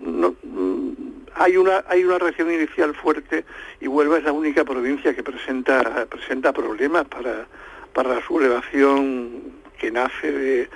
No, 0.00 0.34
mm, 0.42 0.90
hay 1.34 1.56
una 1.56 1.84
hay 1.88 2.04
una 2.04 2.18
reacción 2.18 2.52
inicial 2.52 2.94
fuerte 2.94 3.44
y 3.80 3.86
Huelva 3.86 4.18
es 4.18 4.24
la 4.24 4.32
única 4.32 4.64
provincia 4.64 5.14
que 5.14 5.22
presenta 5.22 6.06
presenta 6.06 6.52
problemas 6.52 7.06
para 7.06 7.46
para 7.92 8.20
su 8.26 8.38
elevación 8.38 9.59
que 9.80 9.90
nace 9.90 10.30
de, 10.30 10.68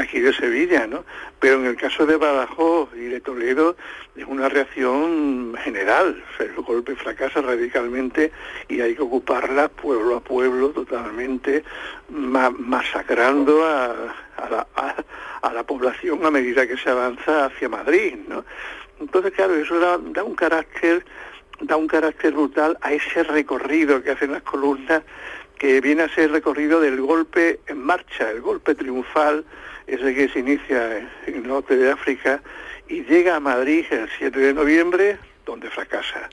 aquí 0.00 0.20
de 0.20 0.32
Sevilla, 0.32 0.86
¿no? 0.86 1.04
Pero 1.40 1.56
en 1.56 1.66
el 1.66 1.76
caso 1.76 2.06
de 2.06 2.16
Badajoz 2.16 2.90
y 2.94 3.06
de 3.06 3.20
Toledo 3.20 3.76
es 4.14 4.24
una 4.24 4.48
reacción 4.48 5.54
general, 5.64 6.22
el 6.38 6.54
golpe 6.54 6.94
fracasa 6.94 7.40
radicalmente 7.40 8.30
y 8.68 8.80
hay 8.80 8.94
que 8.94 9.02
ocuparla 9.02 9.68
pueblo 9.68 10.16
a 10.16 10.20
pueblo 10.20 10.68
totalmente, 10.70 11.64
masacrando 12.08 13.64
a, 13.66 14.14
la, 14.48 14.66
a, 15.42 15.52
la, 15.52 15.62
población 15.64 16.24
a 16.24 16.30
medida 16.30 16.66
que 16.66 16.76
se 16.76 16.90
avanza 16.90 17.46
hacia 17.46 17.68
Madrid, 17.68 18.14
¿no? 18.28 18.44
Entonces, 19.00 19.32
claro, 19.32 19.54
eso 19.56 19.80
da, 19.80 19.98
da 19.98 20.22
un 20.22 20.34
carácter 20.34 21.04
da 21.60 21.76
un 21.76 21.86
carácter 21.86 22.32
brutal 22.32 22.76
a 22.80 22.92
ese 22.92 23.22
recorrido 23.22 24.02
que 24.02 24.10
hacen 24.10 24.32
las 24.32 24.42
columnas 24.42 25.02
que 25.62 25.80
viene 25.80 26.02
a 26.02 26.08
ser 26.08 26.24
el 26.24 26.32
recorrido 26.32 26.80
del 26.80 27.00
golpe 27.00 27.60
en 27.68 27.78
marcha, 27.78 28.28
el 28.32 28.40
golpe 28.40 28.74
triunfal, 28.74 29.44
ese 29.86 30.12
que 30.12 30.28
se 30.28 30.40
inicia 30.40 30.98
en 31.28 31.36
el 31.36 31.46
norte 31.46 31.76
de 31.76 31.88
África 31.88 32.42
y 32.88 33.04
llega 33.04 33.36
a 33.36 33.40
Madrid 33.40 33.84
el 33.92 34.08
7 34.18 34.40
de 34.40 34.54
noviembre, 34.54 35.18
donde 35.46 35.70
fracasa. 35.70 36.28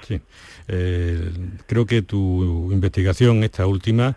Sí, 0.00 0.22
eh, 0.68 1.30
creo 1.66 1.84
que 1.84 2.00
tu 2.00 2.72
investigación, 2.72 3.44
esta 3.44 3.66
última, 3.66 4.16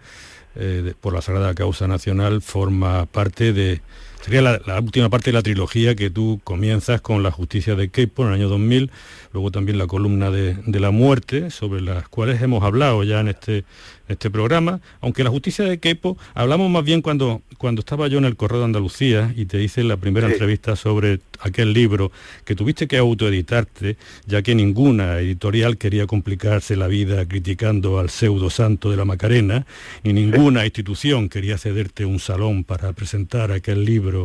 eh, 0.56 0.94
por 1.02 1.14
la 1.14 1.22
Sagrada 1.22 1.54
Causa 1.54 1.90
Nacional, 1.90 2.42
forma 2.42 3.08
parte 3.08 3.52
de, 3.52 3.82
sería 4.22 4.42
la, 4.42 4.80
última 4.80 5.10
parte 5.10 5.32
de 5.32 5.34
la 5.34 5.42
trilogía 5.42 5.96
que 5.96 6.10
tú 6.10 6.40
comienzas 6.44 7.02
con 7.02 7.24
la 7.24 7.32
justicia 7.32 7.76
de 7.76 7.90
Keipo 7.90 8.24
en 8.24 8.30
el 8.30 8.34
año 8.36 8.50
2000, 8.50 8.92
luego 9.34 9.52
también 9.52 9.78
la 9.78 9.88
columna 9.88 10.32
de, 10.32 10.56
de, 10.66 10.80
la 10.80 10.92
muerte, 10.92 11.52
sobre 11.52 11.82
las 11.82 12.08
cuales 12.10 12.42
hemos 12.42 12.64
hablado 12.64 13.04
ya 13.04 13.20
en 13.20 13.30
este, 13.30 13.64
este 14.10 14.32
programa, 14.32 14.82
aunque 15.02 15.24
la 15.24 15.30
justicia 15.30 15.64
de 15.66 15.80
Kepo, 15.80 16.18
hablamos 16.34 16.70
más 16.70 16.84
bien 16.84 17.02
cuando, 17.02 17.44
cuando 17.58 17.82
estaba 17.82 18.08
yo 18.08 18.18
en 18.18 18.26
el 18.26 18.36
Correo 18.36 18.60
de 18.60 18.66
Andalucía 18.66 19.34
y 19.38 19.46
te 19.46 19.62
hice 19.62 19.84
la 19.84 19.98
primera 19.98 20.28
entrevista 20.28 20.76
sobre 20.76 21.20
aquel 21.40 21.74
libro 21.74 22.12
que 22.44 22.56
tuviste 22.56 22.88
que 22.88 22.98
autoeditarte, 22.98 23.98
ya 24.26 24.42
que 24.42 24.56
ninguna 24.56 25.20
editorial 25.20 25.78
quería 25.78 26.08
complicarse 26.08 26.76
la 26.76 26.88
vida 26.88 27.26
criticando 27.28 28.00
al 28.00 28.10
pseudo 28.10 28.50
santo 28.50 28.90
de 28.90 28.98
la 28.98 29.06
Macarena, 29.06 29.66
y 30.04 30.12
ninguna 30.12 30.66
institución 30.66 31.30
quería 31.30 31.60
cederte 31.60 32.04
un 32.06 32.20
salón 32.20 32.64
para 32.64 32.92
presentar 32.94 33.52
aquel 33.52 33.86
libro 33.86 34.19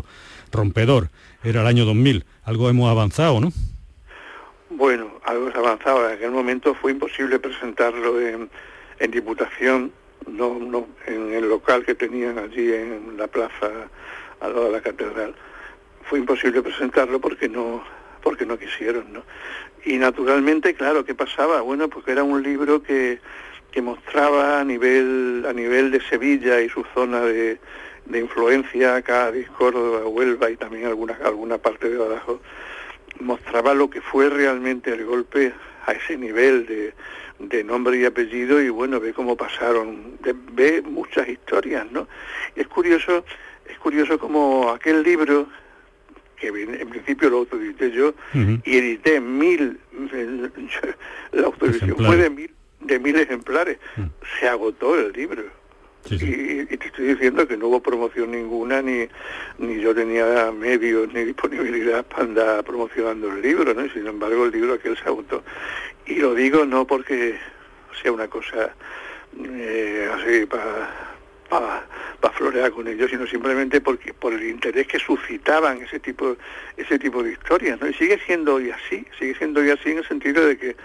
rompedor. 0.50 1.10
Era 1.42 1.60
el 1.60 1.66
año 1.66 1.84
2000. 1.84 2.24
Algo 2.44 2.70
hemos 2.70 2.90
avanzado, 2.90 3.40
¿no? 3.40 3.52
Bueno, 4.70 5.10
algo 5.24 5.44
hemos 5.44 5.56
avanzado. 5.56 6.08
En 6.08 6.16
aquel 6.16 6.30
momento 6.30 6.74
fue 6.74 6.92
imposible 6.92 7.38
presentarlo 7.38 8.20
en 8.20 8.48
Diputación, 9.10 9.92
no, 10.26 10.58
no, 10.58 10.86
en 11.06 11.32
el 11.32 11.48
local 11.48 11.84
que 11.84 11.94
tenían 11.94 12.38
allí 12.38 12.72
en 12.72 13.16
la 13.16 13.26
plaza 13.26 13.70
al 14.40 14.52
lado 14.52 14.66
de 14.66 14.72
la 14.72 14.80
catedral. 14.80 15.34
Fue 16.04 16.18
imposible 16.18 16.62
presentarlo 16.62 17.20
porque 17.20 17.48
no, 17.48 17.82
porque 18.22 18.46
no 18.46 18.58
quisieron, 18.58 19.12
¿no? 19.12 19.22
Y 19.84 19.98
naturalmente, 19.98 20.74
claro, 20.74 21.04
¿qué 21.04 21.14
pasaba? 21.14 21.60
Bueno, 21.60 21.88
porque 21.88 22.12
era 22.12 22.22
un 22.22 22.42
libro 22.42 22.82
que, 22.82 23.20
que 23.70 23.82
mostraba 23.82 24.60
a 24.60 24.64
nivel, 24.64 25.44
a 25.48 25.52
nivel 25.52 25.90
de 25.90 26.00
Sevilla 26.00 26.60
y 26.60 26.68
su 26.68 26.84
zona 26.94 27.20
de, 27.20 27.58
de 28.06 28.20
influencia, 28.20 29.00
Cádiz, 29.02 29.48
Córdoba, 29.50 30.06
Huelva 30.06 30.50
y 30.50 30.56
también 30.56 30.86
alguna, 30.86 31.18
alguna 31.24 31.58
parte 31.58 31.88
de 31.88 31.96
Badajoz, 31.96 32.40
mostraba 33.20 33.74
lo 33.74 33.88
que 33.88 34.00
fue 34.00 34.28
realmente 34.28 34.92
el 34.92 35.04
golpe 35.04 35.52
a 35.86 35.92
ese 35.92 36.16
nivel 36.16 36.66
de, 36.66 36.94
de 37.38 37.64
nombre 37.64 37.98
y 37.98 38.04
apellido 38.04 38.60
y 38.60 38.68
bueno, 38.68 39.00
ve 39.00 39.12
cómo 39.12 39.36
pasaron, 39.36 40.18
ve 40.52 40.82
muchas 40.82 41.28
historias, 41.28 41.90
¿no? 41.90 42.06
es 42.56 42.66
curioso, 42.68 43.24
es 43.68 43.78
curioso 43.78 44.18
como 44.18 44.70
aquel 44.70 45.02
libro, 45.02 45.48
que 46.36 46.48
en 46.48 46.88
principio 46.88 47.30
lo 47.30 47.38
autoedité 47.38 47.90
yo, 47.90 48.14
y 48.34 48.76
edité 48.76 49.20
mil, 49.20 49.78
la 51.32 51.46
autorización 51.46 51.96
fue 51.96 52.16
de 52.16 52.30
mil, 52.30 52.50
de 52.80 52.98
mil 52.98 53.16
ejemplares, 53.16 53.78
mm. 53.96 54.02
se 54.38 54.48
agotó 54.48 54.98
el 54.98 55.12
libro. 55.12 55.42
Y, 56.10 56.66
te 56.66 56.86
estoy 56.86 57.06
diciendo 57.06 57.46
que 57.46 57.56
no 57.56 57.68
hubo 57.68 57.80
promoción 57.80 58.32
ninguna, 58.32 58.82
ni, 58.82 59.08
ni 59.58 59.80
yo 59.80 59.94
tenía 59.94 60.52
medios 60.52 61.12
ni 61.12 61.24
disponibilidad 61.24 62.04
para 62.04 62.24
andar 62.24 62.64
promocionando 62.64 63.32
el 63.32 63.40
libro, 63.40 63.72
¿no? 63.72 63.88
sin 63.90 64.06
embargo 64.06 64.44
el 64.44 64.52
libro 64.52 64.74
aquel 64.74 64.96
se 64.96 65.04
agotó. 65.04 65.42
Y 66.06 66.16
lo 66.16 66.34
digo 66.34 66.66
no 66.66 66.86
porque 66.86 67.38
sea 68.02 68.12
una 68.12 68.28
cosa 68.28 68.74
eh, 69.42 70.10
así 70.14 70.46
para 70.46 70.90
para 71.48 72.34
florear 72.34 72.72
con 72.72 72.88
ellos, 72.88 73.10
sino 73.10 73.26
simplemente 73.26 73.80
porque 73.80 74.12
por 74.12 74.32
el 74.32 74.44
interés 74.44 74.86
que 74.86 74.98
suscitaban 74.98 75.80
ese 75.82 76.00
tipo 76.00 76.36
ese 76.76 76.98
tipo 76.98 77.22
de 77.22 77.32
historias, 77.32 77.80
¿no? 77.80 77.88
Y 77.88 77.94
sigue 77.94 78.18
siendo 78.26 78.54
hoy 78.54 78.70
así, 78.70 79.06
sigue 79.18 79.34
siendo 79.34 79.60
hoy 79.60 79.70
así 79.70 79.90
en 79.90 79.98
el 79.98 80.08
sentido 80.08 80.44
de 80.46 80.56
que 80.56 80.76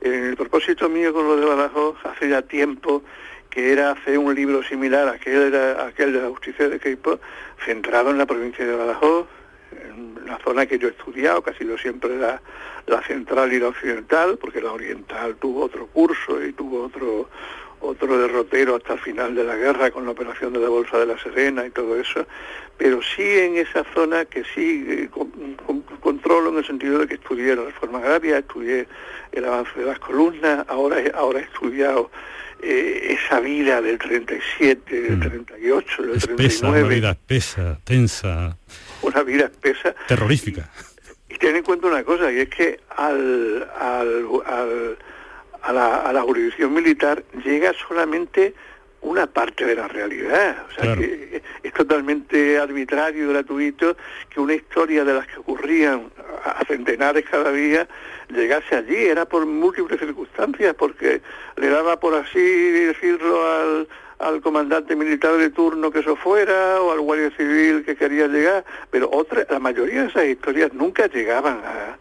el 0.00 0.36
propósito 0.36 0.88
mío 0.88 1.12
con 1.12 1.26
lo 1.26 1.36
de 1.36 1.46
Badajoz 1.46 1.96
hace 2.04 2.28
ya 2.28 2.42
tiempo 2.42 3.02
que 3.50 3.72
era 3.72 3.92
hacer 3.92 4.18
un 4.18 4.34
libro 4.34 4.62
similar 4.62 5.08
a 5.08 5.12
aquel, 5.12 5.54
a 5.54 5.86
aquel 5.86 6.12
de 6.12 6.22
la 6.22 6.28
justicia 6.28 6.68
de 6.68 6.78
Keipo, 6.78 7.18
centrado 7.64 8.10
en 8.10 8.18
la 8.18 8.26
provincia 8.26 8.64
de 8.64 8.76
Badajoz, 8.76 9.26
en 9.72 10.26
la 10.26 10.38
zona 10.38 10.66
que 10.66 10.78
yo 10.78 10.88
he 10.88 10.92
estudiado, 10.92 11.42
casi 11.42 11.64
lo 11.64 11.76
siempre 11.78 12.16
la, 12.16 12.40
la 12.86 13.02
central 13.02 13.52
y 13.52 13.60
la 13.60 13.68
occidental, 13.68 14.38
porque 14.38 14.60
la 14.60 14.72
oriental 14.72 15.36
tuvo 15.36 15.64
otro 15.64 15.86
curso 15.88 16.42
y 16.44 16.52
tuvo 16.52 16.84
otro 16.84 17.28
otro 17.80 18.18
derrotero 18.18 18.76
hasta 18.76 18.94
el 18.94 18.98
final 18.98 19.34
de 19.34 19.44
la 19.44 19.56
guerra 19.56 19.90
con 19.90 20.04
la 20.04 20.10
operación 20.12 20.52
de 20.52 20.60
la 20.60 20.68
Bolsa 20.68 20.98
de 20.98 21.06
la 21.06 21.18
Serena 21.18 21.66
y 21.66 21.70
todo 21.70 21.98
eso, 21.98 22.26
pero 22.76 23.00
sí 23.02 23.22
en 23.22 23.56
esa 23.56 23.84
zona 23.94 24.24
que 24.24 24.44
sí 24.54 24.84
eh, 24.88 25.08
controlo 26.00 26.50
en 26.50 26.58
el 26.58 26.66
sentido 26.66 26.98
de 26.98 27.06
que 27.06 27.14
estudié 27.14 27.54
la 27.54 27.64
reforma 27.64 27.98
agraria, 27.98 28.38
estudié 28.38 28.86
el 29.32 29.44
avance 29.44 29.78
de 29.78 29.86
las 29.86 29.98
columnas, 29.98 30.64
ahora, 30.68 30.96
ahora 31.14 31.40
he 31.40 31.44
estudiado 31.44 32.10
eh, 32.62 33.16
esa 33.18 33.40
vida 33.40 33.80
del 33.80 33.98
37, 33.98 35.00
del 35.02 35.20
38, 35.20 35.86
mm. 36.02 36.02
del 36.02 36.16
espesa, 36.16 36.36
39. 36.36 36.80
Una 36.80 36.88
vida 36.88 37.10
espesa, 37.10 37.80
tensa. 37.84 38.56
Una 39.02 39.22
vida 39.22 39.44
espesa. 39.44 39.94
Terrorífica. 40.06 40.70
Y, 41.28 41.36
ten 41.38 41.56
en 41.56 41.62
cuenta 41.62 41.86
una 41.86 42.02
cosa, 42.02 42.32
y 42.32 42.40
es 42.40 42.48
que 42.48 42.80
al, 42.96 43.68
al, 43.78 44.24
a, 45.62 45.72
la, 45.72 45.96
a 45.96 46.12
la 46.12 46.22
jurisdicción 46.22 46.72
militar 46.72 47.22
llega 47.44 47.72
solamente 47.88 48.54
una 49.00 49.26
parte 49.26 49.64
de 49.64 49.74
la 49.74 49.88
realidad. 49.88 50.66
O 50.68 50.80
sea, 50.80 50.96
que 50.96 51.42
es 51.62 51.72
totalmente 51.72 52.58
arbitrario 52.58 53.24
y 53.24 53.32
gratuito 53.32 53.96
que 54.28 54.40
una 54.40 54.54
historia 54.54 55.04
de 55.04 55.14
las 55.14 55.26
que 55.26 55.38
ocurrían 55.38 56.10
a 56.50 56.64
centenares 56.64 57.24
cada 57.30 57.52
día 57.52 57.88
llegase 58.28 58.76
allí. 58.76 58.96
Era 58.96 59.24
por 59.24 59.46
múltiples 59.46 59.98
circunstancias, 60.00 60.74
porque 60.74 61.20
le 61.56 61.68
daba, 61.68 61.98
por 62.00 62.14
así 62.14 62.40
decirlo, 62.40 63.50
al, 63.50 63.88
al 64.18 64.40
comandante 64.40 64.96
militar 64.96 65.36
de 65.36 65.50
turno 65.50 65.90
que 65.90 66.00
eso 66.00 66.16
fuera, 66.16 66.80
o 66.80 66.92
al 66.92 67.00
guardia 67.00 67.30
civil 67.36 67.84
que 67.84 67.96
quería 67.96 68.26
llegar, 68.26 68.64
pero 68.90 69.08
otra, 69.12 69.46
la 69.48 69.58
mayoría 69.58 70.02
de 70.02 70.08
esas 70.08 70.26
historias 70.26 70.72
nunca 70.72 71.06
llegaban 71.06 71.60
a, 71.64 71.98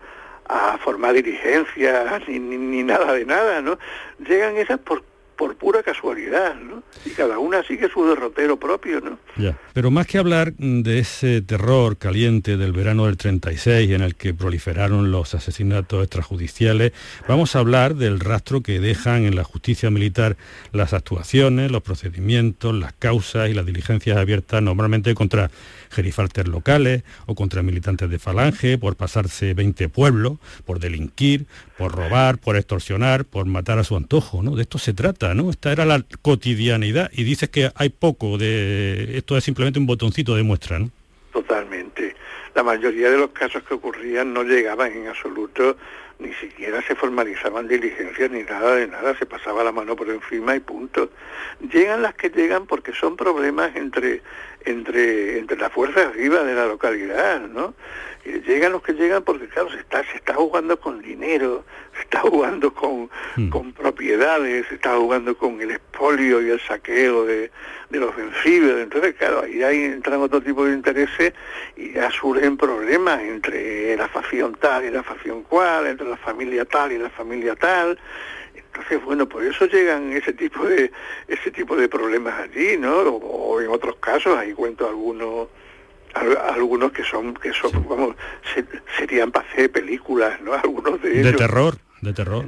a 0.48 0.78
formar 0.80 1.14
dirigencias 1.14 2.28
ni, 2.28 2.40
ni, 2.40 2.84
nada 2.84 3.14
de 3.14 3.26
nada, 3.26 3.62
¿no? 3.62 3.78
Llegan 4.20 4.58
esas 4.58 4.80
por 4.80 5.04
por 5.38 5.56
pura 5.56 5.84
casualidad, 5.84 6.56
¿no? 6.56 6.84
Y 7.06 7.12
cada 7.12 7.40
una 7.40 7.64
sigue 7.64 7.90
su 7.90 8.06
derrotero 8.06 8.58
propio, 8.58 9.00
¿no? 9.00 9.20
Ya, 9.38 9.58
pero 9.74 9.92
más 9.92 10.08
que 10.08 10.18
hablar 10.18 10.54
de 10.54 11.00
ese 11.00 11.42
terror 11.42 11.98
caliente 11.98 12.58
del 12.58 12.74
verano 12.74 13.06
del 13.06 13.18
36 13.18 13.92
en 13.92 14.02
el 14.02 14.16
que 14.16 14.34
proliferaron 14.34 15.12
los 15.12 15.36
asesinatos 15.36 16.04
extrajudiciales, 16.04 16.92
vamos 17.28 17.56
a 17.56 17.60
hablar 17.60 17.96
del 17.96 18.20
rastro 18.20 18.62
que 18.62 18.80
dejan 18.80 19.26
en 19.26 19.36
la 19.36 19.44
justicia 19.44 19.90
militar 19.90 20.36
las 20.74 20.94
actuaciones, 20.94 21.72
los 21.72 21.84
procedimientos, 21.84 22.74
las 22.74 22.94
causas 22.94 23.50
y 23.50 23.54
las 23.54 23.66
diligencias 23.66 24.18
abiertas 24.18 24.62
normalmente 24.62 25.14
contra 25.14 25.52
gerifaltes 25.90 26.48
locales 26.48 27.04
o 27.26 27.36
contra 27.36 27.64
militantes 27.64 28.10
de 28.10 28.20
Falange 28.20 28.78
por 28.78 28.96
pasarse 28.96 29.54
20 29.54 29.90
pueblos, 29.90 30.38
por 30.66 30.80
delinquir, 30.80 31.46
por 31.78 31.94
robar, 31.94 32.38
por 32.38 32.56
extorsionar, 32.56 33.26
por 33.26 33.46
matar 33.46 33.80
a 33.80 33.84
su 33.84 33.96
antojo, 33.96 34.44
¿no? 34.44 34.56
De 34.56 34.64
esto 34.64 34.78
se 34.78 34.94
trata, 34.94 35.34
¿no? 35.34 35.50
Esta 35.50 35.72
era 35.72 35.86
la 35.86 36.04
cotidianidad 36.22 37.10
y 37.14 37.24
dices 37.24 37.50
que 37.50 37.72
hay 37.76 37.90
poco 37.90 38.38
de 38.38 39.18
esto 39.18 39.38
es 39.38 39.44
simplemente 39.44 39.80
un 39.80 39.86
botoncito 39.86 40.36
de 40.36 40.44
muestra, 40.44 40.80
¿no? 40.80 40.92
Totalmente. 41.32 42.16
La 42.56 42.64
mayoría 42.64 43.12
de 43.12 43.18
los 43.18 43.30
casos 43.30 43.62
que 43.64 43.76
ocurrían 43.76 44.34
no 44.34 44.44
llegaban 44.44 44.92
en 44.92 45.08
absoluto 45.08 45.78
ni 46.20 46.34
siquiera 46.34 46.82
se 46.82 46.96
formalizaban 46.96 47.68
diligencias 47.68 48.32
ni 48.32 48.44
nada 48.44 48.76
de 48.76 48.88
nada, 48.88 49.18
se 49.18 49.26
pasaba 49.26 49.64
la 49.64 49.72
mano 49.72 49.96
por 49.96 50.10
encima 50.10 50.56
y 50.56 50.60
punto. 50.60 51.10
Llegan 51.72 52.02
las 52.02 52.16
que 52.16 52.30
llegan 52.30 52.66
porque 52.66 52.94
son 52.94 53.16
problemas 53.16 53.76
entre 53.76 54.22
entre 54.66 55.40
entre 55.40 55.58
las 55.58 55.72
fuerzas 55.72 56.14
vivas 56.14 56.46
de 56.46 56.56
la 56.56 56.66
localidad, 56.66 57.42
¿no? 57.42 57.74
llegan 58.46 58.72
los 58.74 58.82
que 58.82 58.94
llegan 58.94 59.24
porque 59.24 59.48
claro 59.48 59.70
se 59.72 59.78
está 59.78 60.04
se 60.04 60.18
está 60.18 60.34
jugando 60.34 60.80
con 60.80 61.02
dinero 61.02 61.64
se 61.96 62.02
está 62.02 62.20
jugando 62.22 62.74
con, 62.74 63.10
hmm. 63.36 63.50
con 63.50 63.74
propiedades 63.74 64.68
se 64.68 64.76
está 64.76 64.96
jugando 64.96 65.38
con 65.38 65.62
el 65.62 65.72
expolio 65.72 66.42
y 66.42 66.50
el 66.50 66.60
saqueo 66.60 67.26
de, 67.26 67.52
de 67.90 68.00
los 68.00 68.16
vencidos 68.16 68.82
entonces 68.82 69.16
claro 69.16 69.44
ahí, 69.44 69.64
ahí 69.64 69.84
entran 69.84 70.22
otro 70.22 70.42
tipo 70.42 70.66
de 70.66 70.74
intereses 70.74 71.34
y 71.76 71.94
ya 71.94 72.12
surgen 72.12 72.58
problemas 72.58 73.22
entre 73.22 73.96
la 73.96 74.08
facción 74.08 74.56
tal 74.56 74.86
y 74.86 74.92
la 74.92 75.04
facción 75.04 75.44
cual 75.44 75.88
entre 75.88 76.07
la 76.08 76.18
familia 76.18 76.66
tal 76.66 76.92
y 76.92 76.98
la 76.98 77.10
familia 77.10 77.56
tal. 77.56 77.98
Entonces, 78.56 79.04
bueno, 79.04 79.28
por 79.28 79.44
eso 79.44 79.66
llegan 79.66 80.12
ese 80.14 80.34
tipo 80.34 80.66
de 80.66 80.92
ese 81.28 81.52
tipo 81.52 81.76
de 81.76 81.90
problemas 81.90 82.40
allí, 82.40 82.78
¿no? 82.78 83.00
O, 83.00 83.60
en 83.62 83.70
otros 83.70 83.96
casos, 83.98 84.38
ahí 84.38 84.54
cuento 84.54 84.88
algunos 84.88 85.48
algunos 86.14 86.92
que 86.92 87.04
son 87.04 87.36
que 87.36 87.54
son 87.54 87.72
vamos 87.88 88.16
serían 88.98 89.32
para 89.32 89.48
hacer 89.48 89.72
películas 89.72 90.42
no 90.42 90.54
algunos 90.54 91.00
de 91.02 91.22
de 91.22 91.34
terror 91.34 91.76
de 92.02 92.14
terror. 92.14 92.46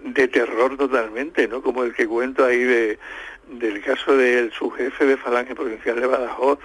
De 0.00 0.28
terror 0.28 0.76
totalmente 0.76 1.48
no 1.48 1.62
como 1.62 1.82
el 1.82 1.94
que 1.94 2.06
cuento 2.06 2.44
ahí 2.44 2.62
de 2.62 2.98
del 3.48 3.82
caso 3.82 4.16
del 4.16 4.52
subjefe 4.52 5.04
de 5.04 5.16
Falange 5.16 5.54
Provincial 5.54 6.00
de 6.00 6.06
Badajoz 6.06 6.60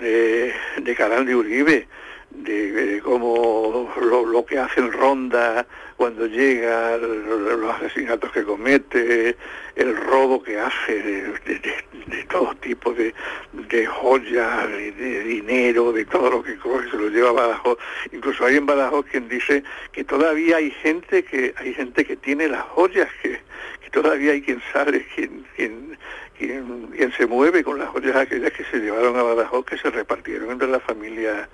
de, 0.00 0.54
de 0.80 0.94
Carán 0.94 1.26
de 1.26 1.34
Uribe 1.34 1.88
de, 2.30 3.00
cómo 3.02 3.92
lo, 4.00 4.44
que 4.44 4.58
hacen 4.58 4.92
Ronda 4.92 5.66
cuando 5.96 6.26
llega, 6.26 6.96
los 6.98 7.74
asesinatos 7.74 8.30
que 8.32 8.44
comete, 8.44 9.36
el 9.74 9.96
robo 9.96 10.42
que 10.42 10.58
hace 10.58 11.02
de, 11.02 12.24
todo 12.28 12.54
tipo 12.56 12.92
de, 12.92 13.14
de 13.52 13.86
joyas, 13.86 14.68
de, 14.68 15.24
dinero, 15.24 15.92
de 15.92 16.04
todo 16.04 16.30
lo 16.30 16.42
que 16.42 16.56
coge, 16.56 16.90
se 16.90 16.96
lo 16.96 17.08
lleva 17.08 17.30
a 17.30 17.32
Badajoz. 17.32 17.78
Incluso 18.12 18.44
hay 18.44 18.56
en 18.56 18.66
Badajoz 18.66 19.06
quien 19.06 19.28
dice 19.28 19.62
que 19.92 20.04
todavía 20.04 20.56
hay 20.56 20.70
gente 20.70 21.24
que 21.24 21.54
hay 21.56 21.72
gente 21.72 22.04
que 22.04 22.16
tiene 22.16 22.48
las 22.48 22.62
joyas, 22.62 23.08
que, 23.22 23.40
que 23.80 23.90
todavía 23.90 24.32
hay 24.32 24.42
quien 24.42 24.60
sale, 24.72 25.06
quien, 25.14 25.46
quien, 25.56 25.98
quien, 26.36 26.88
quien 26.88 27.12
se 27.12 27.26
mueve 27.26 27.64
con 27.64 27.78
las 27.78 27.88
joyas 27.88 28.16
aquellas 28.16 28.52
que 28.52 28.64
se 28.64 28.78
llevaron 28.78 29.16
a 29.16 29.22
Badajoz, 29.22 29.64
que 29.64 29.78
se 29.78 29.90
repartieron 29.90 30.50
entre 30.50 30.68
la 30.68 30.80
familia 30.80 31.48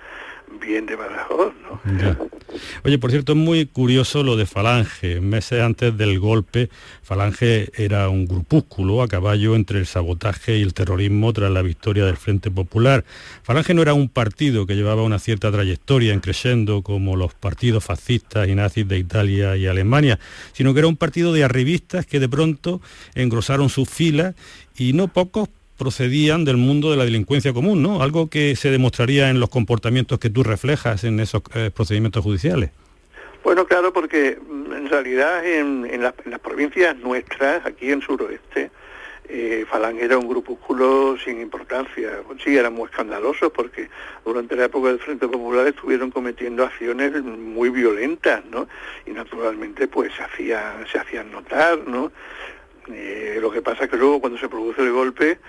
bien 0.61 0.85
de 0.85 0.95
Badajoz, 0.95 1.53
¿no? 1.61 1.81
Oye, 2.83 2.99
por 2.99 3.11
cierto, 3.11 3.33
es 3.33 3.37
muy 3.37 3.65
curioso 3.65 4.23
lo 4.23 4.35
de 4.35 4.45
Falange. 4.45 5.19
Meses 5.21 5.61
antes 5.61 5.97
del 5.97 6.19
golpe, 6.19 6.69
Falange 7.01 7.71
era 7.75 8.09
un 8.09 8.27
grupúsculo 8.27 9.01
a 9.01 9.07
caballo 9.07 9.55
entre 9.55 9.79
el 9.79 9.85
sabotaje 9.85 10.57
y 10.57 10.61
el 10.61 10.73
terrorismo 10.73 11.33
tras 11.33 11.51
la 11.51 11.61
victoria 11.61 12.05
del 12.05 12.17
Frente 12.17 12.51
Popular. 12.51 13.03
Falange 13.43 13.73
no 13.73 13.81
era 13.81 13.93
un 13.93 14.09
partido 14.09 14.65
que 14.65 14.75
llevaba 14.75 15.03
una 15.03 15.19
cierta 15.19 15.51
trayectoria 15.51 16.13
en 16.13 16.19
creciendo 16.19 16.81
como 16.81 17.15
los 17.15 17.33
partidos 17.33 17.83
fascistas 17.83 18.47
y 18.47 18.55
nazis 18.55 18.87
de 18.87 18.99
Italia 18.99 19.57
y 19.57 19.67
Alemania, 19.67 20.19
sino 20.53 20.73
que 20.73 20.79
era 20.79 20.87
un 20.87 20.97
partido 20.97 21.33
de 21.33 21.43
arribistas 21.43 22.05
que 22.05 22.19
de 22.19 22.29
pronto 22.29 22.81
engrosaron 23.15 23.69
sus 23.69 23.89
filas 23.89 24.35
y 24.77 24.93
no 24.93 25.07
pocos 25.07 25.49
procedían 25.77 26.45
del 26.45 26.57
mundo 26.57 26.91
de 26.91 26.97
la 26.97 27.05
delincuencia 27.05 27.53
común, 27.53 27.81
¿no? 27.81 28.01
Algo 28.01 28.29
que 28.29 28.55
se 28.55 28.71
demostraría 28.71 29.29
en 29.29 29.39
los 29.39 29.49
comportamientos 29.49 30.19
que 30.19 30.29
tú 30.29 30.43
reflejas 30.43 31.03
en 31.03 31.19
esos 31.19 31.41
eh, 31.55 31.71
procedimientos 31.73 32.23
judiciales. 32.23 32.71
Bueno, 33.43 33.65
claro, 33.65 33.91
porque 33.91 34.37
mm, 34.39 34.73
en 34.73 34.89
realidad 34.89 35.45
en, 35.45 36.01
las 36.01 36.39
provincias 36.41 36.95
nuestras, 36.97 37.65
aquí 37.65 37.91
en 37.91 38.01
suroeste, 38.01 38.71
eh, 39.29 39.65
Falange 39.69 40.05
era 40.05 40.17
un 40.17 40.27
grupúsculo 40.27 41.17
sin 41.23 41.41
importancia. 41.41 42.21
Sí, 42.43 42.57
eran 42.57 42.73
muy 42.73 42.85
escandalosos 42.85 43.51
porque 43.51 43.89
durante 44.25 44.55
la 44.55 44.65
época 44.65 44.89
del 44.89 44.99
Frente 44.99 45.27
Popular 45.27 45.67
estuvieron 45.67 46.11
cometiendo 46.11 46.63
acciones 46.63 47.21
muy 47.23 47.69
violentas, 47.69 48.43
¿no? 48.45 48.67
Y 49.05 49.11
naturalmente 49.11 49.87
pues 49.87 50.13
se 50.13 50.23
hacían, 50.23 50.85
se 50.91 50.99
hacían 50.99 51.31
notar, 51.31 51.79
¿no? 51.87 52.11
Eh, 52.91 53.37
lo 53.41 53.51
que 53.51 53.61
pasa 53.61 53.85
es 53.85 53.89
que 53.89 53.97
luego 53.97 54.19
cuando 54.19 54.37
se 54.37 54.49
produce 54.49 54.81
el 54.81 54.91
golpe, 54.91 55.39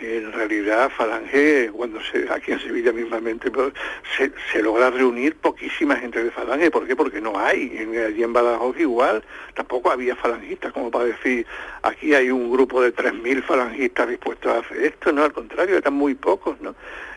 en 0.00 0.32
realidad 0.32 0.90
Falange, 0.90 1.70
cuando 1.72 2.00
se, 2.02 2.26
aquí 2.30 2.52
en 2.52 2.60
Sevilla 2.60 2.92
mismamente, 2.92 3.50
pues, 3.50 3.72
se, 4.16 4.62
logra 4.62 4.90
reunir 4.90 5.36
poquísima 5.36 5.96
gente 5.96 6.22
de 6.22 6.30
Falange. 6.30 6.70
¿Por 6.70 6.86
qué? 6.86 6.96
Porque 6.96 7.20
no 7.20 7.38
hay. 7.38 7.78
Allí 8.04 8.22
en 8.22 8.32
Badajoz 8.32 8.78
igual 8.80 9.22
tampoco 9.54 9.90
había 9.90 10.16
falangistas, 10.16 10.72
como 10.72 10.90
para 10.90 11.04
decir, 11.04 11.46
aquí 11.82 12.12
hay 12.14 12.30
un 12.30 12.50
grupo 12.50 12.82
de 12.82 12.92
3.000 12.92 13.42
falangistas 13.44 14.08
dispuestos 14.08 14.52
a 14.52 14.58
hacer 14.58 14.78
esto. 14.82 15.12
No, 15.12 15.22
al 15.22 15.32
contrario, 15.32 15.76
eran 15.76 15.94
muy 15.94 16.14
pocos, 16.14 16.60
¿no? 16.60 16.74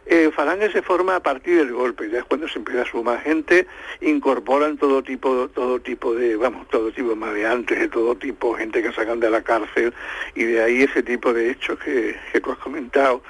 Eh, 0.10 0.32
Falange 0.34 0.72
se 0.72 0.82
forma 0.82 1.18
a 1.18 1.20
partir 1.20 1.58
del 1.58 1.74
golpe, 1.74 2.10
ya 2.10 2.20
es 2.20 2.24
cuando 2.24 2.48
se 2.48 2.60
empieza 2.60 2.84
a 2.84 2.86
sumar 2.86 3.22
gente, 3.22 3.68
incorporan 4.00 4.78
todo 4.78 5.04
tipo, 5.04 5.50
todo 5.50 5.82
tipo 5.82 6.16
de, 6.16 6.38
vamos, 6.38 6.66
todo 6.70 6.92
tipo 6.92 7.10
de 7.10 7.16
maleantes, 7.16 7.78
de 7.78 7.90
todo 7.90 8.16
tipo, 8.16 8.56
gente 8.56 8.82
que 8.82 8.94
sacan 8.94 9.20
de 9.20 9.30
la 9.30 9.42
cárcel, 9.42 9.94
y 10.34 10.46
de 10.46 10.64
ahí 10.64 10.84
ese 10.84 11.04
tipo 11.04 11.34
de 11.34 11.52
hechos 11.52 11.78
que, 11.80 12.16
que 12.32 12.40
tú 12.40 12.52
has 12.52 12.58
comentado, 12.58 13.22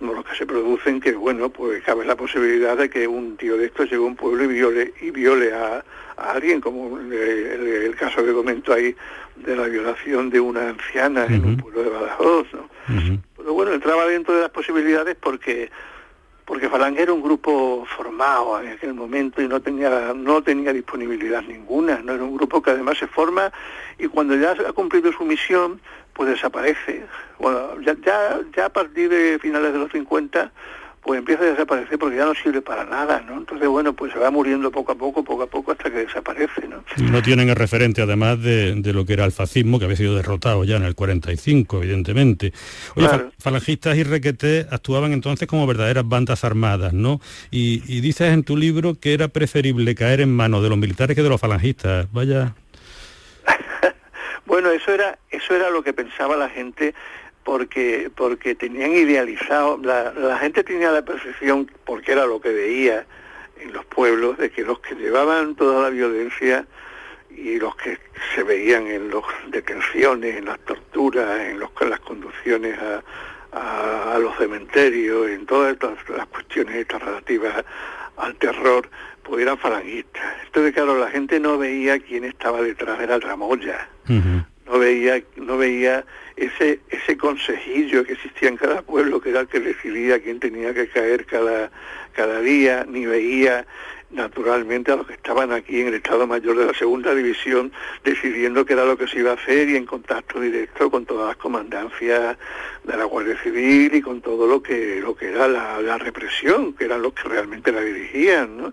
los 0.00 0.24
que 0.24 0.36
se 0.36 0.46
producen, 0.46 1.00
que 1.00 1.12
bueno, 1.12 1.50
pues 1.50 1.82
cabe 1.82 2.04
la 2.04 2.16
posibilidad 2.16 2.76
de 2.76 2.88
que 2.88 3.06
un 3.06 3.36
tío 3.36 3.56
de 3.56 3.66
estos 3.66 3.86
llegue 3.86 4.02
a 4.02 4.06
un 4.06 4.16
pueblo 4.16 4.44
y 4.44 4.46
viole, 4.46 4.94
y 5.00 5.10
viole 5.10 5.52
a, 5.52 5.84
alguien, 6.16 6.60
como 6.60 6.98
el, 6.98 7.94
caso 7.98 8.24
que 8.24 8.32
comento 8.32 8.72
ahí 8.72 8.94
de 9.36 9.56
la 9.56 9.66
violación 9.66 10.30
de 10.30 10.38
una 10.38 10.68
anciana 10.68 11.26
en 11.26 11.44
un 11.44 11.56
pueblo 11.56 11.82
de 11.82 11.90
Badajoz, 11.90 12.46
¿no? 12.52 12.68
Pero 13.36 13.54
bueno, 13.54 13.72
entraba 13.72 14.06
dentro 14.06 14.34
de 14.34 14.42
las 14.42 14.50
posibilidades 14.50 15.16
porque 15.18 15.70
porque 16.50 16.68
Falange 16.68 17.02
era 17.02 17.12
un 17.12 17.22
grupo 17.22 17.86
formado 17.96 18.60
en 18.60 18.72
aquel 18.72 18.92
momento 18.92 19.40
y 19.40 19.46
no 19.46 19.60
tenía, 19.60 20.12
no 20.16 20.42
tenía 20.42 20.72
disponibilidad 20.72 21.42
ninguna, 21.42 22.00
no 22.02 22.12
era 22.12 22.24
un 22.24 22.36
grupo 22.36 22.60
que 22.60 22.72
además 22.72 22.98
se 22.98 23.06
forma 23.06 23.52
y 24.00 24.08
cuando 24.08 24.34
ya 24.34 24.50
ha 24.50 24.72
cumplido 24.72 25.12
su 25.12 25.24
misión, 25.24 25.80
pues 26.12 26.28
desaparece. 26.28 27.06
Bueno, 27.38 27.80
ya, 27.82 27.94
ya, 28.04 28.40
ya 28.56 28.64
a 28.64 28.68
partir 28.68 29.08
de 29.10 29.38
finales 29.38 29.72
de 29.72 29.78
los 29.78 29.92
50 29.92 30.50
pues 31.02 31.18
empieza 31.18 31.42
a 31.42 31.46
desaparecer 31.46 31.98
porque 31.98 32.16
ya 32.16 32.26
no 32.26 32.34
sirve 32.34 32.60
para 32.60 32.84
nada, 32.84 33.22
¿no? 33.26 33.38
Entonces, 33.38 33.66
bueno, 33.68 33.94
pues 33.94 34.12
se 34.12 34.18
va 34.18 34.30
muriendo 34.30 34.70
poco 34.70 34.92
a 34.92 34.94
poco, 34.94 35.24
poco 35.24 35.44
a 35.44 35.46
poco, 35.46 35.72
hasta 35.72 35.90
que 35.90 35.98
desaparece, 35.98 36.68
¿no? 36.68 36.84
No 37.10 37.22
tienen 37.22 37.48
el 37.48 37.56
referente, 37.56 38.02
además, 38.02 38.42
de, 38.42 38.74
lo 38.92 39.06
que 39.06 39.14
era 39.14 39.24
el 39.24 39.32
fascismo, 39.32 39.78
que 39.78 39.86
había 39.86 39.96
sido 39.96 40.14
derrotado 40.14 40.64
ya 40.64 40.76
en 40.76 40.84
el 40.84 40.94
45, 40.94 41.78
evidentemente. 41.78 42.52
Oye, 42.96 43.08
falangistas 43.38 43.96
y 43.96 44.02
requetés 44.02 44.66
actuaban 44.70 45.12
entonces 45.12 45.48
como 45.48 45.66
verdaderas 45.66 46.06
bandas 46.06 46.44
armadas, 46.44 46.92
¿no? 46.92 47.20
Y, 47.50 47.82
y 47.86 48.00
dices 48.00 48.32
en 48.32 48.44
tu 48.44 48.56
libro 48.56 48.94
que 49.00 49.14
era 49.14 49.28
preferible 49.28 49.94
caer 49.94 50.20
en 50.20 50.34
manos 50.34 50.62
de 50.62 50.68
los 50.68 50.76
militares 50.76 51.16
que 51.16 51.22
de 51.22 51.30
los 51.30 51.40
falangistas. 51.40 52.12
Vaya... 52.12 52.54
bueno, 54.44 54.70
eso 54.70 54.92
era, 54.92 55.18
eso 55.30 55.54
era 55.54 55.70
lo 55.70 55.82
que 55.82 55.94
pensaba 55.94 56.36
la 56.36 56.50
gente 56.50 56.94
porque 57.44 58.10
porque 58.14 58.54
tenían 58.54 58.92
idealizado, 58.92 59.78
la, 59.82 60.38
gente 60.38 60.62
tenía 60.64 60.90
la 60.90 61.04
percepción, 61.04 61.70
porque 61.84 62.12
era 62.12 62.26
lo 62.26 62.40
que 62.40 62.50
veía 62.50 63.06
en 63.58 63.72
los 63.72 63.84
pueblos, 63.86 64.38
de 64.38 64.50
que 64.50 64.62
los 64.62 64.80
que 64.80 64.94
llevaban 64.94 65.54
toda 65.54 65.82
la 65.82 65.90
violencia 65.90 66.66
y 67.30 67.58
los 67.58 67.76
que 67.76 67.98
se 68.34 68.42
veían 68.42 68.86
en 68.86 69.10
las 69.10 69.22
detenciones, 69.48 70.36
en 70.36 70.46
las 70.46 70.58
torturas, 70.60 71.40
en, 71.40 71.58
los, 71.58 71.70
las 71.80 72.00
conducciones 72.00 72.78
a, 72.78 73.02
los 74.18 74.36
cementerios, 74.36 75.28
en 75.30 75.46
todas 75.46 75.76
las 76.08 76.26
cuestiones 76.26 76.76
estas 76.76 77.02
relativas 77.02 77.64
al 78.16 78.34
terror, 78.36 78.88
pues 79.22 79.42
eran 79.42 79.56
falangistas. 79.56 80.22
Entonces, 80.44 80.74
claro, 80.74 80.98
la 80.98 81.08
gente 81.08 81.40
no 81.40 81.56
veía 81.56 81.98
quién 81.98 82.24
estaba 82.24 82.60
detrás 82.60 82.98
de 82.98 83.06
la 83.06 83.18
tramoya 83.18 83.88
no 84.70 84.78
veía, 84.78 85.22
no 85.36 85.56
veía 85.56 86.04
ese, 86.40 86.80
ese 86.88 87.16
consejillo 87.16 88.04
que 88.04 88.14
existía 88.14 88.48
en 88.48 88.56
cada 88.56 88.82
pueblo, 88.82 89.20
que 89.20 89.30
era 89.30 89.40
el 89.40 89.48
que 89.48 89.60
decidía 89.60 90.20
quién 90.20 90.40
tenía 90.40 90.72
que 90.72 90.88
caer 90.88 91.26
cada, 91.26 91.70
cada 92.12 92.40
día, 92.40 92.86
ni 92.88 93.04
veía 93.04 93.66
naturalmente 94.10 94.90
a 94.90 94.96
los 94.96 95.06
que 95.06 95.12
estaban 95.12 95.52
aquí 95.52 95.82
en 95.82 95.88
el 95.88 95.94
Estado 95.94 96.26
Mayor 96.26 96.56
de 96.56 96.66
la 96.66 96.74
Segunda 96.74 97.14
División 97.14 97.70
decidiendo 98.02 98.64
qué 98.64 98.72
era 98.72 98.84
lo 98.84 98.96
que 98.96 99.06
se 99.06 99.20
iba 99.20 99.30
a 99.30 99.34
hacer 99.34 99.68
y 99.68 99.76
en 99.76 99.86
contacto 99.86 100.40
directo 100.40 100.90
con 100.90 101.06
todas 101.06 101.28
las 101.28 101.36
comandancias 101.36 102.36
de 102.82 102.96
la 102.96 103.04
Guardia 103.04 103.40
Civil 103.42 103.94
y 103.94 104.00
con 104.00 104.20
todo 104.20 104.48
lo 104.48 104.62
que 104.62 105.00
lo 105.00 105.14
que 105.14 105.28
era 105.28 105.46
la, 105.46 105.80
la 105.80 105.98
represión, 105.98 106.72
que 106.72 106.86
eran 106.86 107.02
los 107.02 107.12
que 107.12 107.28
realmente 107.28 107.70
la 107.70 107.82
dirigían, 107.82 108.56
¿no? 108.56 108.72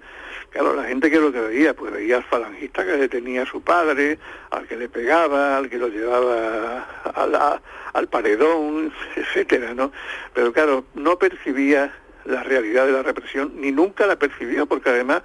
Claro, 0.50 0.74
la 0.74 0.86
gente 0.86 1.12
que 1.12 1.20
lo 1.20 1.32
que 1.32 1.42
veía, 1.42 1.74
pues 1.74 1.92
veía 1.92 2.18
al 2.18 2.24
falangista 2.24 2.86
que 2.86 2.94
detenía 2.94 3.44
a 3.44 3.46
su 3.46 3.62
padre, 3.62 4.18
al 4.50 4.68
que 4.68 4.78
le 4.78 4.88
pegaba, 4.90 5.58
al 5.58 5.70
que 5.70 5.78
lo 5.78 5.90
llevaba 5.90 6.88
al 7.94 8.08
paredón, 8.08 8.94
etcétera, 9.16 9.74
¿no? 9.74 9.92
Pero 10.34 10.54
claro, 10.54 10.86
no 10.96 11.20
percibía 11.20 11.94
la 12.26 12.44
realidad 12.44 12.86
de 12.86 12.92
la 12.92 13.04
represión, 13.04 13.54
ni 13.56 13.72
nunca 13.72 14.06
la 14.06 14.18
percibió, 14.18 14.66
porque 14.66 14.90
además 14.90 15.24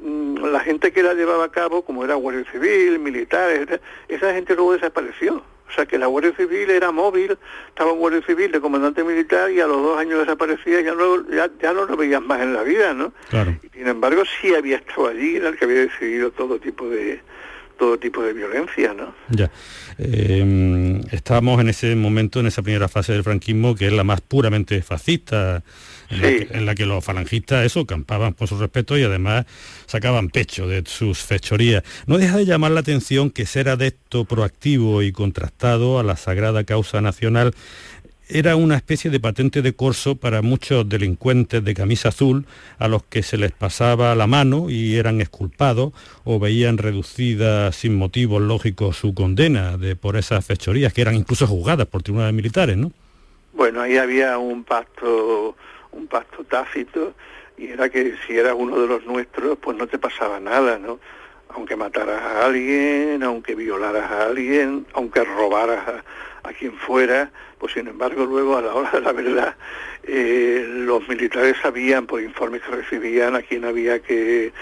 mm, 0.00 0.44
la 0.46 0.60
gente 0.60 0.92
que 0.92 1.02
la 1.02 1.14
llevaba 1.14 1.44
a 1.44 1.50
cabo, 1.50 1.82
como 1.82 2.04
era 2.04 2.14
Guardia 2.14 2.50
Civil, 2.50 2.98
militares, 2.98 3.80
esa 4.08 4.32
gente 4.34 4.54
luego 4.54 4.74
desapareció. 4.74 5.42
O 5.70 5.72
sea 5.72 5.86
que 5.86 5.98
la 5.98 6.06
Guardia 6.06 6.32
Civil 6.36 6.70
era 6.70 6.90
móvil, 6.90 7.38
estaba 7.68 7.92
en 7.92 7.98
Guardia 7.98 8.22
Civil 8.26 8.50
de 8.50 8.60
comandante 8.60 9.04
militar 9.04 9.50
y 9.50 9.60
a 9.60 9.66
los 9.66 9.82
dos 9.82 9.98
años 9.98 10.18
desaparecía 10.18 10.80
y 10.80 10.84
ya 10.84 10.94
no, 10.94 11.28
ya, 11.30 11.48
ya 11.62 11.72
no 11.72 11.84
lo 11.84 11.96
veías 11.96 12.20
más 12.22 12.40
en 12.40 12.54
la 12.54 12.62
vida, 12.62 12.92
¿no? 12.92 13.12
Claro. 13.28 13.54
sin 13.72 13.86
embargo 13.86 14.22
sí 14.40 14.54
había 14.54 14.76
estado 14.76 15.08
allí, 15.08 15.36
era 15.36 15.48
el 15.48 15.56
que 15.56 15.64
había 15.64 15.80
decidido 15.82 16.32
todo 16.32 16.58
tipo 16.58 16.88
de 16.88 17.20
todo 17.80 17.98
tipo 17.98 18.22
de 18.22 18.34
violencia, 18.34 18.92
¿no? 18.92 19.14
Ya. 19.30 19.50
Eh, 19.96 21.00
estábamos 21.12 21.58
en 21.62 21.70
ese 21.70 21.96
momento, 21.96 22.40
en 22.40 22.46
esa 22.46 22.60
primera 22.60 22.88
fase 22.88 23.14
del 23.14 23.24
franquismo, 23.24 23.74
que 23.74 23.86
es 23.86 23.92
la 23.92 24.04
más 24.04 24.20
puramente 24.20 24.82
fascista, 24.82 25.62
en, 26.10 26.66
la, 26.66 26.74
que, 26.74 26.84
los 26.84 27.02
falangistas 27.02 27.64
eso 27.64 27.86
campaban 27.86 28.34
por 28.34 28.48
su 28.48 28.58
respeto 28.58 28.98
y 28.98 29.02
además 29.04 29.46
sacaban 29.86 30.28
pecho 30.28 30.68
de 30.68 30.82
sus 30.84 31.20
fechorías. 31.20 31.82
No 32.06 32.18
deja 32.18 32.36
de 32.36 32.44
llamar 32.44 32.72
la 32.72 32.80
atención 32.80 33.30
que 33.30 33.46
ser 33.46 33.70
adepto 33.70 34.26
proactivo 34.26 35.02
y 35.02 35.12
contrastado 35.12 35.98
a 35.98 36.02
la 36.02 36.16
sagrada 36.16 36.64
causa 36.64 37.00
nacional 37.00 37.54
era 38.32 38.56
una 38.56 38.76
especie 38.76 39.10
de 39.10 39.20
patente 39.20 39.62
de 39.62 39.74
corso 39.74 40.16
para 40.16 40.42
muchos 40.42 40.88
delincuentes 40.88 41.64
de 41.64 41.74
camisa 41.74 42.10
azul 42.10 42.46
a 42.78 42.88
los 42.88 43.02
que 43.04 43.22
se 43.22 43.36
les 43.36 43.52
pasaba 43.52 44.14
la 44.14 44.26
mano 44.26 44.70
y 44.70 44.96
eran 44.96 45.20
exculpados 45.20 45.92
o 46.24 46.38
veían 46.38 46.78
reducida 46.78 47.72
sin 47.72 47.96
motivos 47.96 48.40
lógicos 48.40 48.96
su 48.96 49.14
condena 49.14 49.76
de, 49.76 49.96
por 49.96 50.16
esas 50.16 50.44
fechorías 50.46 50.92
que 50.92 51.02
eran 51.02 51.14
incluso 51.14 51.46
juzgadas 51.46 51.86
por 51.86 52.02
tribunales 52.02 52.34
militares, 52.34 52.76
¿no? 52.76 52.92
Bueno, 53.52 53.80
ahí 53.80 53.96
había 53.96 54.38
un 54.38 54.64
pacto 54.64 55.56
un 55.92 56.06
pacto 56.06 56.44
tácito 56.44 57.14
y 57.58 57.68
era 57.68 57.88
que 57.88 58.14
si 58.26 58.36
eras 58.36 58.54
uno 58.56 58.80
de 58.80 58.86
los 58.86 59.04
nuestros, 59.04 59.58
pues 59.58 59.76
no 59.76 59.86
te 59.86 59.98
pasaba 59.98 60.40
nada, 60.40 60.78
¿no? 60.78 60.98
Aunque 61.50 61.76
mataras 61.76 62.22
a 62.22 62.46
alguien, 62.46 63.22
aunque 63.22 63.54
violaras 63.54 64.10
a 64.10 64.26
alguien, 64.26 64.86
aunque 64.94 65.24
robaras 65.24 65.86
a, 65.88 66.04
a 66.42 66.52
quien 66.52 66.72
fuera, 66.72 67.30
pues 67.58 67.72
sin 67.72 67.88
embargo 67.88 68.24
luego 68.24 68.56
a 68.56 68.62
la 68.62 68.74
hora 68.74 68.90
de 68.92 69.00
la 69.00 69.12
verdad 69.12 69.56
eh, 70.02 70.64
los 70.68 71.06
militares 71.08 71.56
sabían 71.62 72.06
por 72.06 72.22
informes 72.22 72.62
que 72.62 72.70
recibían 72.70 73.36
a 73.36 73.42
quién 73.42 73.64
había 73.64 74.00
que, 74.00 74.52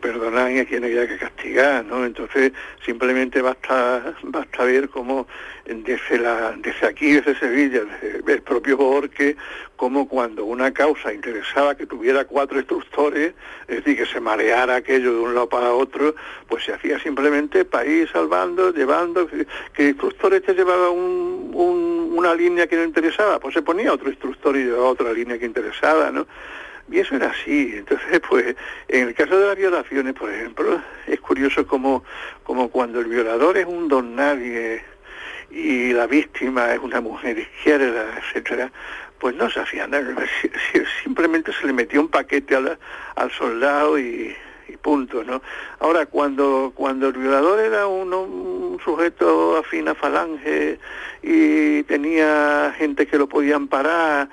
perdonar 0.00 0.50
y 0.50 0.58
a 0.58 0.66
quién 0.66 0.84
había 0.84 1.06
que 1.06 1.16
castigar, 1.16 1.84
¿no? 1.84 2.04
Entonces 2.04 2.52
simplemente 2.84 3.40
basta, 3.40 4.14
basta 4.22 4.64
ver 4.64 4.88
cómo 4.88 5.26
desde, 5.64 6.18
la, 6.18 6.52
desde 6.58 6.86
aquí, 6.86 7.12
desde 7.12 7.38
Sevilla, 7.38 7.82
el 8.26 8.42
propio 8.42 8.76
Borque, 8.76 9.36
como 9.76 10.08
cuando 10.08 10.44
una 10.44 10.72
causa 10.72 11.12
interesaba 11.12 11.74
que 11.74 11.86
tuviera 11.86 12.24
cuatro 12.24 12.58
instructores, 12.58 13.34
es 13.66 13.76
decir, 13.76 13.96
que 13.96 14.06
se 14.06 14.20
mareara 14.20 14.76
aquello 14.76 15.12
de 15.12 15.18
un 15.20 15.34
lado 15.34 15.48
para 15.48 15.72
otro, 15.72 16.14
pues 16.48 16.64
se 16.64 16.72
hacía 16.72 16.98
simplemente 17.00 17.64
país 17.64 18.08
salvando, 18.12 18.72
llevando, 18.72 19.28
que 19.72 19.88
instructores 19.88 20.42
te 20.42 20.54
llevaba 20.54 20.90
un, 20.90 21.50
una 22.14 22.34
línea 22.34 22.66
que 22.66 22.76
no 22.76 22.84
interesaba, 22.84 23.38
pues 23.40 23.54
se 23.54 23.62
ponía 23.62 23.92
otro 23.92 24.08
instructor 24.08 24.56
y 24.56 24.64
llevaba 24.64 24.88
otra 24.88 25.12
línea 25.12 25.38
que 25.38 25.46
interesaba, 25.46 26.10
¿no? 26.10 26.26
Y 26.90 26.98
eso 26.98 27.16
era 27.16 27.30
así. 27.30 27.74
Entonces, 27.76 28.20
pues, 28.28 28.56
en 28.88 29.08
el 29.08 29.14
caso 29.14 29.38
de 29.38 29.46
las 29.46 29.56
violaciones, 29.56 30.14
por 30.14 30.30
ejemplo, 30.30 30.80
es 31.06 31.20
curioso 31.20 31.66
como, 31.66 32.04
como 32.42 32.68
cuando 32.68 33.00
el 33.00 33.06
violador 33.06 33.56
es 33.58 33.66
un 33.66 33.88
don 33.88 34.14
nadie 34.14 34.82
y 35.50 35.92
la 35.92 36.06
víctima 36.06 36.72
es 36.72 36.80
una 36.80 37.00
mujer 37.00 37.38
izquierda, 37.38 38.18
etcétera, 38.18 38.72
pues 39.18 39.34
no 39.34 39.48
se 39.50 39.60
hacía 39.60 39.86
nada. 39.86 40.14
Simplemente 41.02 41.52
se 41.52 41.66
le 41.66 41.72
metió 41.72 42.00
un 42.00 42.08
paquete 42.08 42.56
al, 42.56 42.78
al 43.14 43.30
soldado 43.30 43.98
y, 43.98 44.34
y 44.68 44.76
punto, 44.76 45.24
¿no? 45.24 45.42
Ahora, 45.80 46.06
cuando, 46.06 46.72
cuando 46.74 47.08
el 47.08 47.14
violador 47.14 47.60
era 47.60 47.86
un 47.86 48.78
sujeto 48.84 49.56
afín 49.56 49.88
a 49.88 49.94
falange 49.94 50.78
y 51.22 51.82
tenía 51.84 52.74
gente 52.76 53.06
que 53.06 53.18
lo 53.18 53.28
podían 53.28 53.68
parar, 53.68 54.28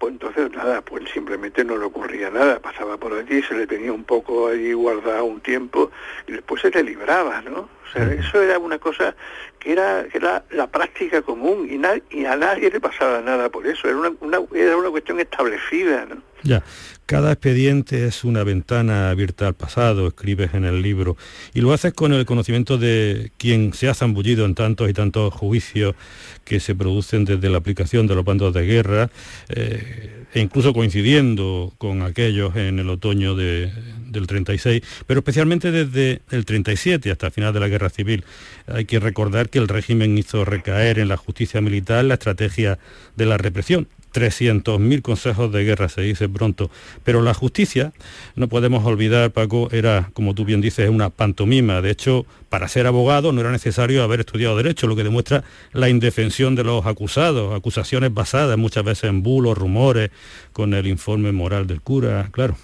pues 0.00 0.12
entonces 0.12 0.50
nada, 0.52 0.80
pues 0.80 1.04
simplemente 1.12 1.62
no 1.62 1.76
le 1.76 1.84
ocurría 1.84 2.30
nada, 2.30 2.58
pasaba 2.58 2.96
por 2.96 3.12
allí, 3.12 3.42
se 3.42 3.54
le 3.54 3.66
tenía 3.66 3.92
un 3.92 4.04
poco 4.04 4.48
allí 4.48 4.72
guardado 4.72 5.26
un 5.26 5.40
tiempo 5.40 5.90
y 6.26 6.32
después 6.32 6.62
se 6.62 6.70
le 6.70 6.82
libraba, 6.82 7.42
¿no? 7.42 7.60
O 7.60 7.92
sea, 7.92 8.10
eso 8.10 8.40
era 8.40 8.58
una 8.58 8.78
cosa 8.78 9.14
que 9.58 9.72
era, 9.72 10.04
que 10.10 10.16
era 10.16 10.42
la 10.52 10.68
práctica 10.68 11.20
común 11.20 11.68
y, 11.68 12.16
y 12.16 12.24
a 12.24 12.34
nadie 12.34 12.70
le 12.70 12.80
pasaba 12.80 13.20
nada 13.20 13.50
por 13.50 13.66
eso, 13.66 13.88
era 13.88 13.98
una, 13.98 14.40
era 14.54 14.76
una 14.78 14.88
cuestión 14.88 15.20
establecida, 15.20 16.06
¿no? 16.06 16.22
Ya, 16.44 16.62
cada 17.10 17.32
expediente 17.32 18.06
es 18.06 18.22
una 18.22 18.44
ventana 18.44 19.10
abierta 19.10 19.48
al 19.48 19.54
pasado, 19.54 20.06
escribes 20.06 20.54
en 20.54 20.64
el 20.64 20.80
libro, 20.80 21.16
y 21.52 21.60
lo 21.60 21.72
haces 21.72 21.92
con 21.92 22.12
el 22.12 22.24
conocimiento 22.24 22.78
de 22.78 23.32
quien 23.36 23.72
se 23.72 23.88
ha 23.88 23.94
zambullido 23.94 24.44
en 24.44 24.54
tantos 24.54 24.88
y 24.88 24.92
tantos 24.92 25.34
juicios 25.34 25.96
que 26.44 26.60
se 26.60 26.76
producen 26.76 27.24
desde 27.24 27.50
la 27.50 27.58
aplicación 27.58 28.06
de 28.06 28.14
los 28.14 28.24
bandos 28.24 28.54
de 28.54 28.64
guerra, 28.64 29.10
eh, 29.48 30.24
e 30.32 30.40
incluso 30.40 30.72
coincidiendo 30.72 31.72
con 31.78 32.02
aquellos 32.02 32.54
en 32.54 32.78
el 32.78 32.88
otoño 32.88 33.34
del 33.34 34.26
36, 34.28 34.80
pero 35.08 35.18
especialmente 35.18 35.72
desde 35.72 36.22
el 36.30 36.44
37 36.44 37.10
hasta 37.10 37.26
el 37.26 37.32
final 37.32 37.52
de 37.52 37.58
la 37.58 37.66
guerra 37.66 37.90
civil. 37.90 38.22
Hay 38.68 38.84
que 38.84 39.00
recordar 39.00 39.48
que 39.48 39.58
el 39.58 39.66
régimen 39.66 40.16
hizo 40.16 40.44
recaer 40.44 41.00
en 41.00 41.08
la 41.08 41.16
justicia 41.16 41.60
militar 41.60 42.04
la 42.04 42.14
estrategia 42.14 42.78
de 43.16 43.26
la 43.26 43.36
represión 43.36 43.88
300.000 44.12 45.02
consejos 45.02 45.52
de 45.52 45.64
guerra, 45.64 45.88
se 45.88 46.02
dice 46.02 46.28
pronto. 46.28 46.70
Pero 47.04 47.22
la 47.22 47.34
justicia, 47.34 47.92
no 48.34 48.48
podemos 48.48 48.84
olvidar, 48.84 49.30
Paco, 49.30 49.68
era, 49.72 50.10
como 50.12 50.34
tú 50.34 50.44
bien 50.44 50.60
dices, 50.60 50.88
una 50.88 51.10
pantomima. 51.10 51.80
De 51.80 51.90
hecho, 51.90 52.26
para 52.48 52.68
ser 52.68 52.86
abogado 52.86 53.32
no 53.32 53.40
era 53.40 53.50
necesario 53.50 54.02
haber 54.02 54.20
estudiado 54.20 54.56
derecho, 54.56 54.86
lo 54.86 54.96
que 54.96 55.04
demuestra 55.04 55.44
la 55.72 55.88
indefensión 55.88 56.54
de 56.54 56.64
los 56.64 56.86
acusados, 56.86 57.54
acusaciones 57.54 58.12
basadas 58.12 58.58
muchas 58.58 58.84
veces 58.84 59.04
en 59.04 59.22
bulos, 59.22 59.56
rumores, 59.56 60.10
con 60.52 60.74
el 60.74 60.86
informe 60.86 61.32
moral 61.32 61.66
del 61.66 61.80
cura, 61.80 62.28
claro. 62.32 62.56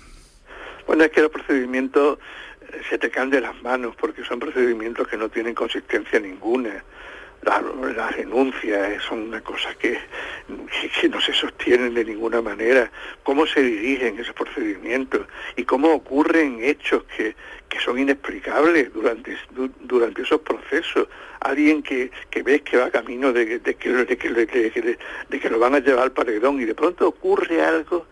Bueno, 0.87 1.05
es 1.05 1.11
que 1.11 1.21
los 1.21 1.31
procedimientos 1.31 2.19
eh, 2.61 2.81
se 2.89 2.99
te 2.99 3.11
caen 3.11 3.31
de 3.31 3.41
las 3.41 3.61
manos 3.63 3.95
porque 3.99 4.25
son 4.25 4.39
procedimientos 4.39 5.09
que 5.09 5.17
no 5.17 5.29
tienen 5.29 5.55
consistencia 5.55 6.21
ninguna 6.21 6.85
las 7.47 8.17
renuncias 8.17 9.03
son 9.05 9.23
una 9.29 9.41
cosa 9.41 9.73
que, 9.79 9.99
que, 11.01 11.09
no 11.09 11.21
se 11.21 11.33
sostienen 11.33 11.95
de 11.95 12.05
ninguna 12.05 12.43
manera, 12.43 12.91
cómo 13.23 13.47
se 13.47 13.63
dirigen 13.63 14.19
esos 14.19 14.35
procedimientos 14.35 15.27
y 15.55 15.65
cómo 15.65 15.93
ocurren 15.93 16.59
hechos 16.63 17.05
que, 17.17 17.37
que 17.69 17.79
son 17.79 17.99
inexplicables 17.99 18.93
durante, 18.93 19.37
durante 19.81 20.23
esos 20.23 20.41
procesos. 20.41 21.09
Alguien 21.41 21.83
que, 21.83 22.11
que 22.31 22.43
ves 22.43 22.63
que 22.63 22.79
va 22.79 22.91
camino 22.91 23.33
de, 23.33 23.61
de, 23.61 23.75
que, 23.75 23.91
de, 23.91 24.99
de, 25.29 25.41
que 25.41 25.51
lo 25.51 25.59
van 25.61 25.77
a 25.77 25.81
llevar 25.81 26.05
al 26.05 26.13
paredón 26.13 26.61
y 26.61 26.65
de 26.65 26.75
pronto 26.75 27.07
ocurre 27.07 27.63
algo 27.63 28.07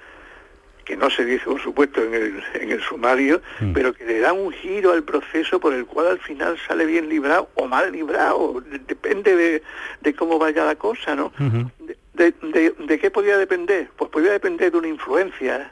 que 0.85 0.97
no 0.97 1.11
se 1.11 1.25
dice 1.25 1.45
por 1.45 1.61
supuesto 1.61 2.03
en 2.03 2.15
el, 2.15 2.43
en 2.55 2.71
el 2.71 2.81
sumario, 2.83 3.41
mm. 3.61 3.73
pero 3.73 3.93
que 3.93 4.05
le 4.05 4.21
da 4.21 4.33
un 4.33 4.53
giro 4.53 4.93
al 4.93 5.03
proceso 5.03 5.59
por 5.61 5.75
el 5.75 5.87
cual 5.87 6.09
al 6.09 6.19
final 6.19 6.57
sale 6.67 6.87
bien 6.87 7.09
librado 7.09 7.49
o 7.55 7.67
mal 7.67 7.91
librado, 7.93 8.63
depende 8.87 9.35
de, 9.37 9.63
de 10.01 10.15
cómo 10.15 10.39
vaya 10.39 10.65
la 10.65 10.77
cosa, 10.77 11.15
¿no? 11.15 11.33
de, 12.15 12.75
de, 12.79 12.99
qué 12.99 13.11
podía 13.11 13.37
depender? 13.37 13.89
Pues 13.97 14.11
podía 14.11 14.33
depender 14.33 14.71
de 14.73 14.79
una 14.79 14.89
influencia. 14.89 15.71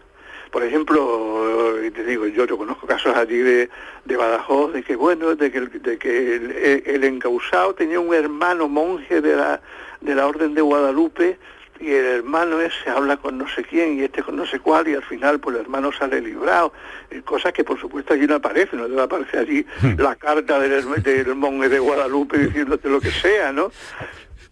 Por 0.51 0.63
ejemplo, 0.65 1.77
te 1.95 2.05
digo, 2.05 2.27
yo, 2.27 2.45
yo 2.47 2.59
conozco 2.59 2.87
casos 2.87 3.17
allí 3.17 3.39
de, 3.39 3.71
de 4.05 4.17
Badajoz, 4.17 4.73
de 4.75 4.83
que 4.83 4.97
bueno, 4.97 5.35
de 5.35 5.51
que, 5.51 5.61
de 5.61 5.99
que 5.99 6.37
el, 6.37 6.83
el, 6.85 7.05
encausado 7.05 7.75
tenía 7.75 8.01
un 8.01 8.13
hermano 8.13 8.69
monje 8.69 9.23
de 9.23 9.35
la, 9.35 9.63
de 10.03 10.15
la 10.15 10.27
Orden 10.27 10.53
de 10.53 10.61
Guadalupe, 10.61 11.39
y 11.83 11.91
el 11.91 12.05
hermano 12.05 12.61
ese 12.61 12.89
habla 12.89 13.17
con 13.17 13.39
no 13.39 13.49
sé 13.49 13.65
quién 13.65 13.99
y 13.99 14.03
este 14.05 14.23
con 14.23 14.37
no 14.37 14.47
sé 14.47 14.61
cuál 14.61 14.87
y 14.89 14.95
al 14.95 15.03
final 15.03 15.41
pues 15.41 15.57
el 15.57 15.63
hermano 15.63 15.91
sale 15.93 16.21
librado, 16.21 16.73
eh, 17.11 17.23
cosas 17.23 17.53
que 17.53 17.65
por 17.65 17.81
supuesto 17.81 18.15
allí 18.15 18.27
no 18.27 18.37
aparecen, 18.37 18.79
no 18.79 18.89
debe 18.89 19.03
aparecer 19.03 19.41
allí 19.41 19.67
la 19.99 20.15
carta 20.15 20.61
del, 20.61 21.03
del 21.03 21.35
monje 21.35 21.69
de 21.69 21.79
Guadalupe 21.81 22.39
diciéndote 22.39 22.89
lo 22.89 23.01
que 23.01 23.11
sea, 23.11 23.53
¿no? 23.53 23.73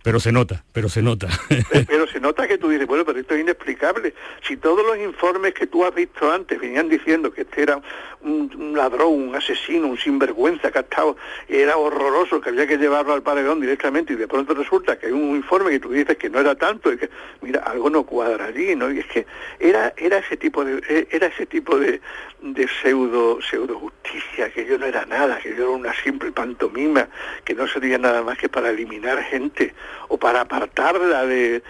Pero 0.02 0.18
se 0.18 0.32
nota, 0.32 0.64
pero 0.72 0.88
se 0.88 1.02
nota. 1.02 1.28
pero 1.86 2.06
se 2.06 2.20
nota 2.20 2.48
que 2.48 2.56
tú 2.56 2.68
dices, 2.68 2.86
bueno, 2.86 3.04
pero 3.04 3.18
esto 3.18 3.34
es 3.34 3.42
inexplicable. 3.42 4.14
Si 4.46 4.56
todos 4.56 4.84
los 4.84 4.96
informes 4.98 5.52
que 5.52 5.66
tú 5.66 5.84
has 5.84 5.94
visto 5.94 6.32
antes 6.32 6.58
venían 6.58 6.88
diciendo 6.88 7.30
que 7.32 7.42
este 7.42 7.62
era 7.62 7.80
un, 8.22 8.72
ladrón, 8.74 9.28
un 9.28 9.34
asesino, 9.34 9.88
un 9.88 9.98
sinvergüenza 9.98 10.70
que 10.70 10.78
ha 10.78 10.82
estado, 10.82 11.16
era 11.48 11.76
horroroso, 11.76 12.40
que 12.40 12.48
había 12.48 12.66
que 12.66 12.78
llevarlo 12.78 13.12
al 13.12 13.22
paredón 13.22 13.60
directamente 13.60 14.14
y 14.14 14.16
de 14.16 14.28
pronto 14.28 14.54
resulta 14.54 14.98
que 14.98 15.06
hay 15.06 15.12
un 15.12 15.36
informe 15.36 15.70
que 15.70 15.80
tú 15.80 15.90
dices 15.90 16.16
que 16.16 16.30
no 16.30 16.40
era 16.40 16.54
tanto 16.54 16.92
y 16.92 16.96
que, 16.96 17.10
mira, 17.42 17.60
algo 17.60 17.90
no 17.90 18.04
cuadra 18.04 18.46
allí, 18.46 18.74
¿no? 18.74 18.90
Y 18.90 19.00
es 19.00 19.06
que 19.06 19.26
era, 19.58 19.92
era 19.96 20.18
ese 20.18 20.36
tipo 20.36 20.64
de, 20.64 20.82
e, 20.88 21.08
era 21.10 21.26
ese 21.26 21.44
tipo 21.46 21.78
de, 21.78 22.00
de 22.40 22.68
pseudo, 22.68 23.40
pseudo 23.42 23.78
justicia, 23.78 24.50
que 24.50 24.64
yo 24.64 24.78
no 24.78 24.86
era 24.86 25.04
nada, 25.04 25.38
que 25.38 25.50
yo 25.50 25.64
era 25.64 25.70
una 25.70 25.94
simple 26.02 26.32
pantomima, 26.32 27.08
que 27.44 27.54
no 27.54 27.66
sería 27.66 27.98
nada 27.98 28.22
más 28.22 28.38
que 28.38 28.48
para 28.48 28.70
eliminar 28.70 29.22
gente 29.24 29.74
o 30.08 30.18
para 30.18 30.42
apartarla 30.42 31.26
de, 31.26 31.62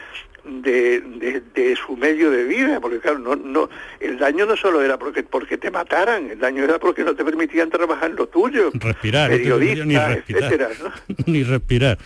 de, 0.44 1.42
de, 1.54 1.76
su 1.76 1.96
medio 1.96 2.30
de 2.30 2.44
vida, 2.44 2.80
porque 2.80 2.98
claro, 2.98 3.18
no, 3.18 3.36
no, 3.36 3.68
el 4.00 4.18
daño 4.18 4.46
no 4.46 4.56
solo 4.56 4.82
era 4.82 4.98
porque, 4.98 5.22
porque 5.22 5.58
te 5.58 5.70
mataran, 5.70 6.30
el 6.30 6.38
daño 6.38 6.64
era 6.64 6.78
porque 6.78 7.04
no 7.04 7.14
te 7.14 7.24
permitían 7.24 7.70
trabajar 7.70 8.10
en 8.10 8.16
lo 8.16 8.26
tuyo. 8.26 8.70
Respirar, 8.72 9.30
ni 9.30 9.96
respirar, 9.96 10.70
ni 11.26 11.42
respirar, 11.42 11.98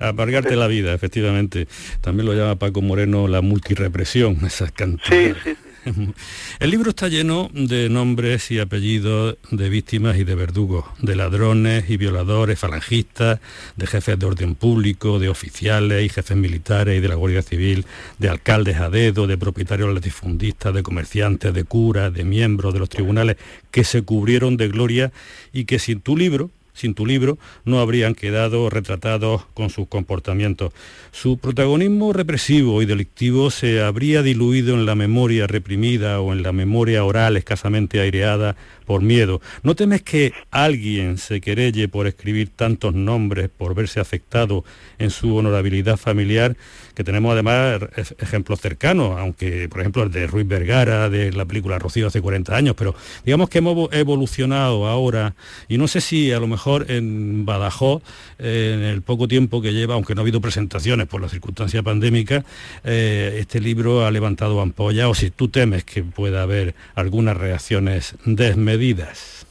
amargarte 0.00 0.56
la 0.56 0.66
vida, 0.66 0.92
efectivamente. 0.92 1.68
También 2.00 2.26
lo 2.26 2.34
llama 2.34 2.56
Paco 2.56 2.82
Moreno 2.82 3.28
la 3.28 3.40
multirepresión, 3.40 4.38
esas 4.44 4.72
cantidades. 4.72 5.36
Sí, 5.42 5.50
sí, 5.50 5.56
El 6.58 6.70
libro 6.70 6.90
está 6.90 7.08
lleno 7.08 7.48
de 7.52 7.88
nombres 7.88 8.50
y 8.50 8.58
apellidos 8.58 9.36
de 9.50 9.68
víctimas 9.68 10.16
y 10.18 10.24
de 10.24 10.34
verdugos, 10.34 10.84
de 11.00 11.14
ladrones 11.14 11.88
y 11.88 11.96
violadores, 11.96 12.58
falangistas, 12.58 13.40
de 13.76 13.86
jefes 13.86 14.18
de 14.18 14.26
orden 14.26 14.54
público, 14.54 15.18
de 15.18 15.28
oficiales 15.28 16.04
y 16.04 16.08
jefes 16.08 16.36
militares 16.36 16.98
y 16.98 17.00
de 17.00 17.08
la 17.08 17.14
Guardia 17.14 17.42
Civil, 17.42 17.86
de 18.18 18.28
alcaldes 18.28 18.78
a 18.78 18.90
dedo, 18.90 19.26
de 19.26 19.38
propietarios 19.38 19.92
latifundistas, 19.94 20.74
de 20.74 20.82
comerciantes, 20.82 21.54
de 21.54 21.64
curas, 21.64 22.12
de 22.12 22.24
miembros 22.24 22.74
de 22.74 22.80
los 22.80 22.88
tribunales 22.88 23.36
que 23.70 23.84
se 23.84 24.02
cubrieron 24.02 24.56
de 24.56 24.68
gloria 24.68 25.12
y 25.52 25.66
que 25.66 25.78
sin 25.78 26.00
tu 26.00 26.16
libro 26.16 26.50
sin 26.76 26.94
tu 26.94 27.06
libro 27.06 27.38
no 27.64 27.80
habrían 27.80 28.14
quedado 28.14 28.70
retratados 28.70 29.46
con 29.54 29.70
sus 29.70 29.88
comportamientos. 29.88 30.72
Su 31.10 31.38
protagonismo 31.38 32.12
represivo 32.12 32.82
y 32.82 32.86
delictivo 32.86 33.50
se 33.50 33.82
habría 33.82 34.22
diluido 34.22 34.74
en 34.74 34.86
la 34.86 34.94
memoria 34.94 35.46
reprimida 35.46 36.20
o 36.20 36.32
en 36.32 36.42
la 36.42 36.52
memoria 36.52 37.04
oral 37.04 37.36
escasamente 37.36 38.00
aireada 38.00 38.56
por 38.84 39.02
miedo. 39.02 39.40
¿No 39.62 39.74
temes 39.74 40.02
que 40.02 40.32
alguien 40.50 41.18
se 41.18 41.40
querelle 41.40 41.88
por 41.88 42.06
escribir 42.06 42.50
tantos 42.54 42.94
nombres, 42.94 43.48
por 43.48 43.74
verse 43.74 43.98
afectado 43.98 44.64
en 44.98 45.10
su 45.10 45.34
honorabilidad 45.34 45.96
familiar? 45.96 46.56
que 46.96 47.04
tenemos 47.04 47.30
además 47.34 47.78
ejemplos 48.18 48.58
cercanos, 48.62 49.18
aunque 49.18 49.68
por 49.68 49.80
ejemplo 49.80 50.04
el 50.04 50.10
de 50.10 50.26
Ruiz 50.26 50.48
Vergara, 50.48 51.10
de 51.10 51.30
la 51.30 51.44
película 51.44 51.78
Rocío 51.78 52.06
hace 52.06 52.22
40 52.22 52.56
años, 52.56 52.74
pero 52.74 52.94
digamos 53.22 53.50
que 53.50 53.58
hemos 53.58 53.92
evolucionado 53.92 54.86
ahora 54.86 55.34
y 55.68 55.76
no 55.76 55.88
sé 55.88 56.00
si 56.00 56.32
a 56.32 56.40
lo 56.40 56.46
mejor 56.46 56.65
en 56.88 57.44
Badajoz, 57.46 58.02
eh, 58.38 58.72
en 58.74 58.82
el 58.82 59.02
poco 59.02 59.28
tiempo 59.28 59.62
que 59.62 59.72
lleva, 59.72 59.94
aunque 59.94 60.14
no 60.14 60.20
ha 60.20 60.24
habido 60.24 60.40
presentaciones 60.40 61.06
por 61.06 61.20
la 61.20 61.28
circunstancia 61.28 61.82
pandémica, 61.82 62.44
eh, 62.84 63.36
este 63.38 63.60
libro 63.60 64.04
ha 64.04 64.10
levantado 64.10 64.60
ampolla 64.60 65.08
o 65.08 65.14
si 65.14 65.30
tú 65.30 65.48
temes 65.48 65.84
que 65.84 66.02
pueda 66.02 66.42
haber 66.42 66.74
algunas 66.94 67.36
reacciones 67.36 68.16
desmedidas. 68.24 69.45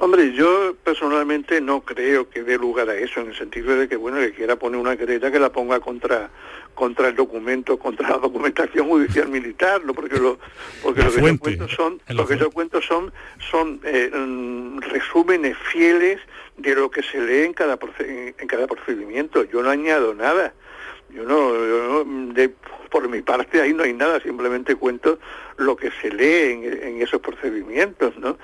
Hombre, 0.00 0.32
yo 0.32 0.76
personalmente 0.84 1.60
no 1.60 1.80
creo 1.80 2.30
que 2.30 2.44
dé 2.44 2.56
lugar 2.56 2.88
a 2.88 2.94
eso, 2.94 3.20
en 3.20 3.28
el 3.28 3.36
sentido 3.36 3.74
de 3.74 3.88
que, 3.88 3.96
bueno, 3.96 4.18
que 4.18 4.32
quiera 4.32 4.56
poner 4.56 4.80
una 4.80 4.96
querella 4.96 5.30
que 5.30 5.40
la 5.40 5.50
ponga 5.50 5.80
contra 5.80 6.30
contra 6.78 7.08
el 7.08 7.16
documento, 7.16 7.76
contra 7.76 8.08
la 8.08 8.18
documentación 8.18 8.86
judicial 8.86 9.28
militar, 9.28 9.84
¿no? 9.84 9.94
porque 9.94 10.16
lo, 10.16 10.38
porque 10.80 11.02
lo 11.02 11.10
que 11.10 11.20
yo 11.20 11.38
cuento 11.40 11.68
son, 11.68 12.00
lo 12.06 12.24
que 12.24 12.38
yo 12.38 12.52
cuento 12.52 12.80
son, 12.80 13.12
son 13.50 13.80
eh, 13.82 14.08
mm, 14.14 14.78
resúmenes 14.82 15.58
fieles 15.72 16.20
de 16.56 16.76
lo 16.76 16.88
que 16.88 17.02
se 17.02 17.20
lee 17.20 17.46
en 17.46 17.52
cada 17.52 17.76
en 17.98 18.46
cada 18.46 18.68
procedimiento. 18.68 19.42
Yo 19.42 19.60
no 19.60 19.70
añado 19.70 20.14
nada. 20.14 20.54
Yo 21.10 21.24
no, 21.24 21.54
yo 21.54 22.04
no 22.04 22.32
de, 22.34 22.54
por 22.90 23.08
mi 23.08 23.22
parte 23.22 23.60
ahí 23.60 23.72
no 23.72 23.82
hay 23.82 23.94
nada, 23.94 24.20
simplemente 24.20 24.76
cuento 24.76 25.18
lo 25.56 25.74
que 25.74 25.90
se 26.00 26.10
lee 26.10 26.52
en, 26.52 26.82
en 26.86 27.02
esos 27.02 27.20
procedimientos, 27.20 28.16
¿no? 28.18 28.38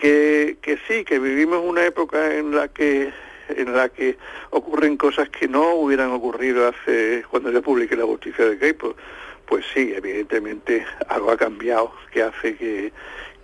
Que, 0.00 0.56
que 0.62 0.78
sí, 0.88 1.04
que 1.04 1.18
vivimos 1.18 1.60
una 1.62 1.84
época 1.84 2.34
en 2.34 2.54
la 2.54 2.68
que 2.68 3.12
en 3.48 3.74
la 3.74 3.88
que 3.88 4.16
ocurren 4.50 4.96
cosas 4.96 5.28
que 5.28 5.48
no 5.48 5.74
hubieran 5.74 6.10
ocurrido 6.12 6.68
hace 6.68 7.24
cuando 7.30 7.50
yo 7.50 7.60
publiqué 7.60 7.96
la 7.96 8.04
justicia 8.04 8.44
de 8.44 8.56
Gay, 8.56 8.74
pues, 8.74 8.94
pues 9.46 9.64
sí, 9.74 9.92
evidentemente 9.94 10.86
algo 11.08 11.32
ha 11.32 11.36
cambiado 11.36 11.92
que 12.12 12.22
hace 12.22 12.54
que, 12.54 12.92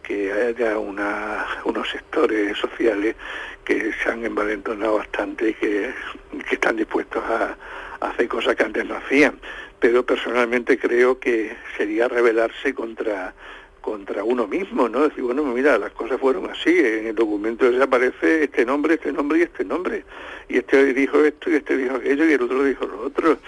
que 0.03 0.33
haya 0.33 0.79
una, 0.79 1.45
unos 1.65 1.91
sectores 1.91 2.57
sociales 2.57 3.17
que 3.65 3.93
se 3.93 4.09
han 4.09 4.25
envalentonado 4.25 4.99
bastante 4.99 5.51
y 5.51 5.55
que, 5.55 5.93
están 6.53 6.77
dispuestos 6.77 7.23
a, 7.25 7.57
hacer 8.01 8.29
cosas 8.29 8.55
que 8.55 8.63
antes 8.63 8.87
no 8.87 8.95
hacían. 8.97 9.41
Pero 9.81 10.07
personalmente 10.07 10.79
creo 10.79 11.19
que 11.19 11.57
sería 11.77 12.09
rebelarse 12.09 12.73
contra 12.73 13.35
contra 13.87 14.25
uno 14.25 14.49
mismo, 14.49 14.89
¿no? 14.89 15.05
Decir, 15.05 15.23
bueno, 15.23 15.45
mira, 15.45 15.79
las 15.79 15.93
cosas 15.93 16.19
fueron 16.19 16.51
así, 16.51 16.77
en 16.77 17.07
el 17.07 17.15
documento 17.15 17.71
aparece 17.81 18.43
este 18.43 18.67
nombre, 18.67 18.95
este 18.95 19.13
nombre 19.13 19.39
y 19.39 19.43
este 19.43 19.65
nombre, 19.65 20.05
y 20.49 20.59
este 20.59 20.93
dijo 20.93 21.21
esto 21.21 21.51
y 21.51 21.55
este 21.55 21.77
dijo 21.77 21.95
aquello 21.95 22.25
y 22.25 22.33
el 22.33 22.43
otro 22.43 22.65
dijo 22.65 22.85
lo 22.85 23.03
otro, 23.03 23.39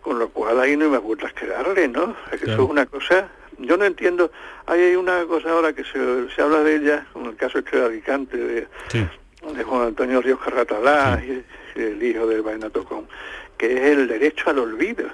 con 0.00 0.20
lo 0.20 0.28
cual 0.28 0.60
ahí 0.60 0.76
no 0.76 0.88
me 0.88 0.98
vueltas 0.98 1.32
que 1.32 1.48
darle, 1.48 1.88
¿no? 1.88 2.14
Es 2.30 2.40
que 2.40 2.48
eso 2.48 2.62
es 2.62 2.70
una 2.70 2.86
cosa, 2.86 3.28
yo 3.58 3.76
no 3.76 3.86
entiendo, 3.86 4.30
hay 4.66 4.94
una 4.94 5.24
cosa 5.24 5.50
ahora 5.50 5.72
que 5.72 5.82
se, 5.82 6.28
se 6.32 6.42
habla 6.42 6.62
de 6.62 6.76
ella, 6.76 7.04
como 7.12 7.30
el 7.30 7.36
caso 7.36 7.58
este 7.58 7.76
de 7.76 7.86
Alicante, 7.86 8.36
de, 8.36 8.68
de 8.92 9.64
Juan 9.64 9.88
Antonio 9.88 10.22
Ríos 10.22 10.38
Carratalá, 10.38 11.20
y, 11.26 11.44
el 11.74 12.00
hijo 12.00 12.24
del 12.28 12.42
Vaina 12.42 12.70
Tocón, 12.70 13.08
que 13.56 13.72
es 13.72 13.98
el 13.98 14.06
derecho 14.06 14.48
al 14.48 14.60
olvido. 14.60 15.08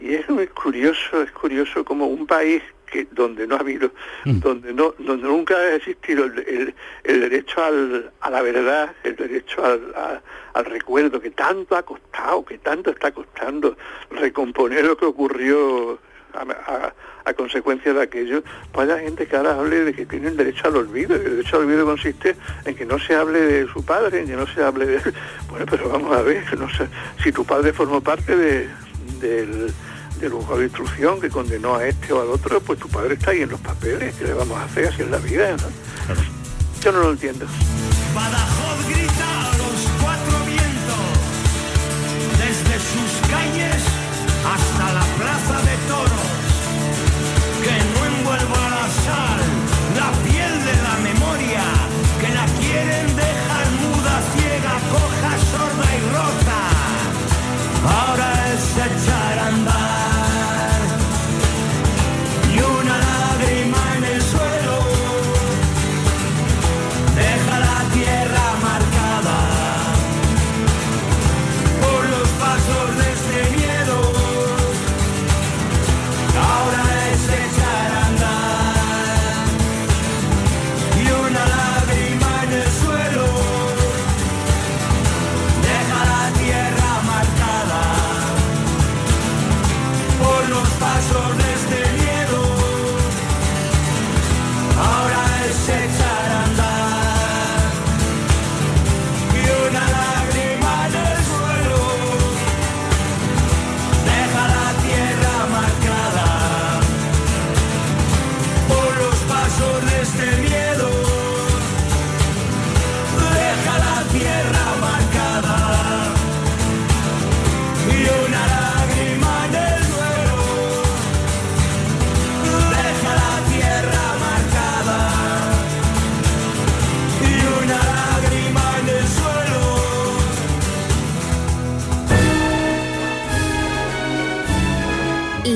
Y 0.00 0.14
es 0.14 0.28
muy 0.28 0.46
curioso, 0.46 1.22
es 1.22 1.32
curioso 1.32 1.84
como 1.84 2.06
un 2.06 2.24
país 2.24 2.62
que 2.90 3.06
donde 3.10 3.46
no 3.46 3.56
ha 3.56 3.60
habido, 3.60 3.90
mm. 4.24 4.40
donde 4.40 4.72
no, 4.72 4.94
donde 4.98 5.28
nunca 5.28 5.56
ha 5.56 5.74
existido 5.74 6.24
el, 6.24 6.74
el, 7.04 7.20
derecho 7.20 7.62
al, 7.62 8.10
a 8.20 8.30
la 8.30 8.42
verdad, 8.42 8.94
el 9.04 9.16
derecho 9.16 9.64
al, 9.64 10.22
al, 10.54 10.64
recuerdo 10.64 11.20
que 11.20 11.30
tanto 11.30 11.76
ha 11.76 11.82
costado, 11.82 12.44
que 12.44 12.58
tanto 12.58 12.90
está 12.90 13.12
costando 13.12 13.76
recomponer 14.10 14.84
lo 14.84 14.96
que 14.96 15.06
ocurrió 15.06 15.98
a, 16.34 16.92
a, 17.24 17.34
consecuencia 17.34 17.92
de 17.92 18.02
aquello, 18.02 18.42
pues 18.72 18.88
haya 18.88 19.02
gente 19.02 19.26
que 19.26 19.36
ahora 19.36 19.54
hable 19.54 19.84
de 19.84 19.94
que 19.94 20.06
tienen 20.06 20.36
derecho 20.36 20.68
al 20.68 20.76
olvido, 20.76 21.14
el 21.14 21.24
derecho 21.24 21.56
al 21.56 21.62
olvido 21.64 21.84
consiste 21.84 22.34
en 22.64 22.74
que 22.74 22.86
no 22.86 22.98
se 22.98 23.14
hable 23.14 23.40
de 23.40 23.68
su 23.68 23.84
padre, 23.84 24.20
en 24.20 24.26
que 24.26 24.36
no 24.36 24.46
se 24.46 24.62
hable 24.62 24.86
de... 24.86 25.00
Bueno, 25.48 25.66
pero 25.68 25.88
vamos 25.88 26.16
a 26.16 26.22
ver, 26.22 26.58
no 26.58 26.68
sé, 26.70 26.88
si 27.22 27.32
tu 27.32 27.44
padre 27.44 27.72
formó 27.72 28.00
parte 28.00 28.36
de, 28.36 28.68
del 29.20 29.70
del 30.20 30.32
juzgado 30.32 30.58
de 30.58 30.64
instrucción 30.64 31.20
que 31.20 31.28
condenó 31.30 31.76
a 31.76 31.86
este 31.86 32.12
o 32.12 32.20
al 32.20 32.28
otro, 32.28 32.60
pues 32.60 32.78
tu 32.78 32.88
padre 32.88 33.14
está 33.14 33.30
ahí 33.30 33.42
en 33.42 33.50
los 33.50 33.60
papeles, 33.60 34.14
¿qué 34.16 34.24
le 34.24 34.34
vamos 34.34 34.58
a 34.58 34.64
hacer? 34.64 34.88
Así 34.88 35.02
es 35.02 35.10
la 35.10 35.18
vida, 35.18 35.52
¿no? 35.52 35.68
Yo 36.80 36.92
no 36.92 37.00
lo 37.00 37.10
entiendo. 37.10 37.46
Badajoz 38.14 38.88
grita 38.88 39.40
a 39.40 39.56
los 39.58 39.88
cuatro 40.02 40.38
vientos, 40.46 41.06
desde 42.38 42.74
sus 42.78 43.10
calles 43.30 43.82
hasta 44.54 44.92
la 44.92 45.04
plaza 45.18 45.56
de 45.62 45.76
toros, 45.88 46.28
que 47.62 47.76
no 47.92 48.06
envuelva 48.06 48.70
la 48.70 48.86
sal, 49.04 49.37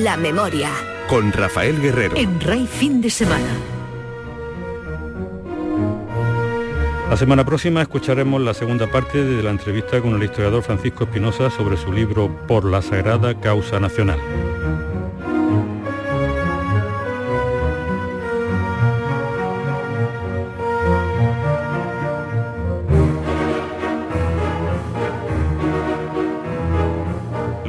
La 0.03 0.17
memoria. 0.17 0.69
Con 1.07 1.31
Rafael 1.31 1.81
Guerrero. 1.81 2.17
En 2.17 2.37
Rey 2.41 2.67
Fin 2.67 2.99
de 2.99 3.09
Semana. 3.09 3.47
La 7.09 7.15
semana 7.15 7.45
próxima 7.45 7.81
escucharemos 7.81 8.41
la 8.41 8.53
segunda 8.53 8.87
parte 8.87 9.23
de 9.23 9.41
la 9.41 9.51
entrevista 9.51 10.01
con 10.01 10.13
el 10.15 10.23
historiador 10.23 10.61
Francisco 10.61 11.05
Espinosa 11.05 11.49
sobre 11.49 11.77
su 11.77 11.93
libro 11.93 12.29
Por 12.49 12.65
la 12.65 12.81
Sagrada 12.81 13.39
Causa 13.39 13.79
Nacional. 13.79 14.19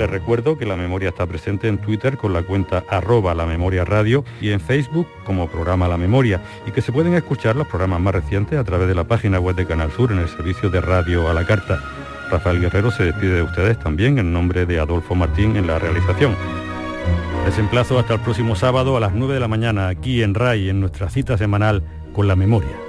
Recuerdo 0.06 0.58
que 0.58 0.66
la 0.66 0.76
memoria 0.76 1.10
está 1.10 1.26
presente 1.26 1.68
en 1.68 1.78
Twitter 1.78 2.16
con 2.16 2.32
la 2.32 2.42
cuenta 2.42 2.84
arroba 2.88 3.34
la 3.34 3.46
memoria 3.46 3.84
radio 3.84 4.24
y 4.40 4.50
en 4.50 4.60
Facebook 4.60 5.06
como 5.24 5.48
programa 5.48 5.88
La 5.88 5.96
Memoria 5.96 6.42
y 6.66 6.70
que 6.70 6.82
se 6.82 6.92
pueden 6.92 7.14
escuchar 7.14 7.56
los 7.56 7.66
programas 7.66 8.00
más 8.00 8.14
recientes 8.14 8.58
a 8.58 8.64
través 8.64 8.88
de 8.88 8.94
la 8.94 9.04
página 9.04 9.40
web 9.40 9.56
de 9.56 9.66
Canal 9.66 9.90
Sur 9.92 10.12
en 10.12 10.18
el 10.18 10.28
servicio 10.28 10.70
de 10.70 10.80
radio 10.80 11.28
a 11.28 11.34
la 11.34 11.46
carta. 11.46 11.80
Rafael 12.30 12.60
Guerrero 12.60 12.90
se 12.90 13.04
despide 13.04 13.36
de 13.36 13.42
ustedes 13.42 13.78
también 13.78 14.18
en 14.18 14.32
nombre 14.32 14.66
de 14.66 14.78
Adolfo 14.78 15.14
Martín 15.14 15.56
en 15.56 15.66
la 15.66 15.78
realización. 15.78 16.34
Les 17.44 17.58
emplazo 17.58 17.98
hasta 17.98 18.14
el 18.14 18.20
próximo 18.20 18.56
sábado 18.56 18.96
a 18.96 19.00
las 19.00 19.12
9 19.12 19.34
de 19.34 19.40
la 19.40 19.48
mañana 19.48 19.88
aquí 19.88 20.22
en 20.22 20.34
RAI 20.34 20.70
en 20.70 20.80
nuestra 20.80 21.10
cita 21.10 21.36
semanal 21.36 21.82
con 22.12 22.26
la 22.26 22.36
memoria. 22.36 22.83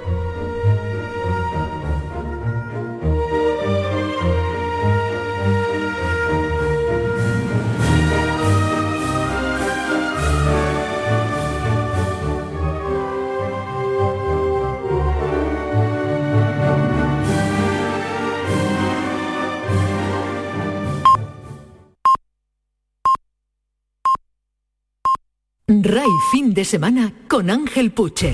De 26.56 26.64
semana 26.64 27.12
con 27.28 27.50
Ángel 27.50 27.90
Puche. 27.90 28.32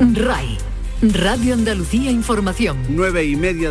RAI, 0.00 0.58
Radio 1.02 1.54
Andalucía 1.54 2.10
Información. 2.10 2.76
Nueve 2.88 3.24
y 3.24 3.36
media 3.36 3.62
de 3.62 3.68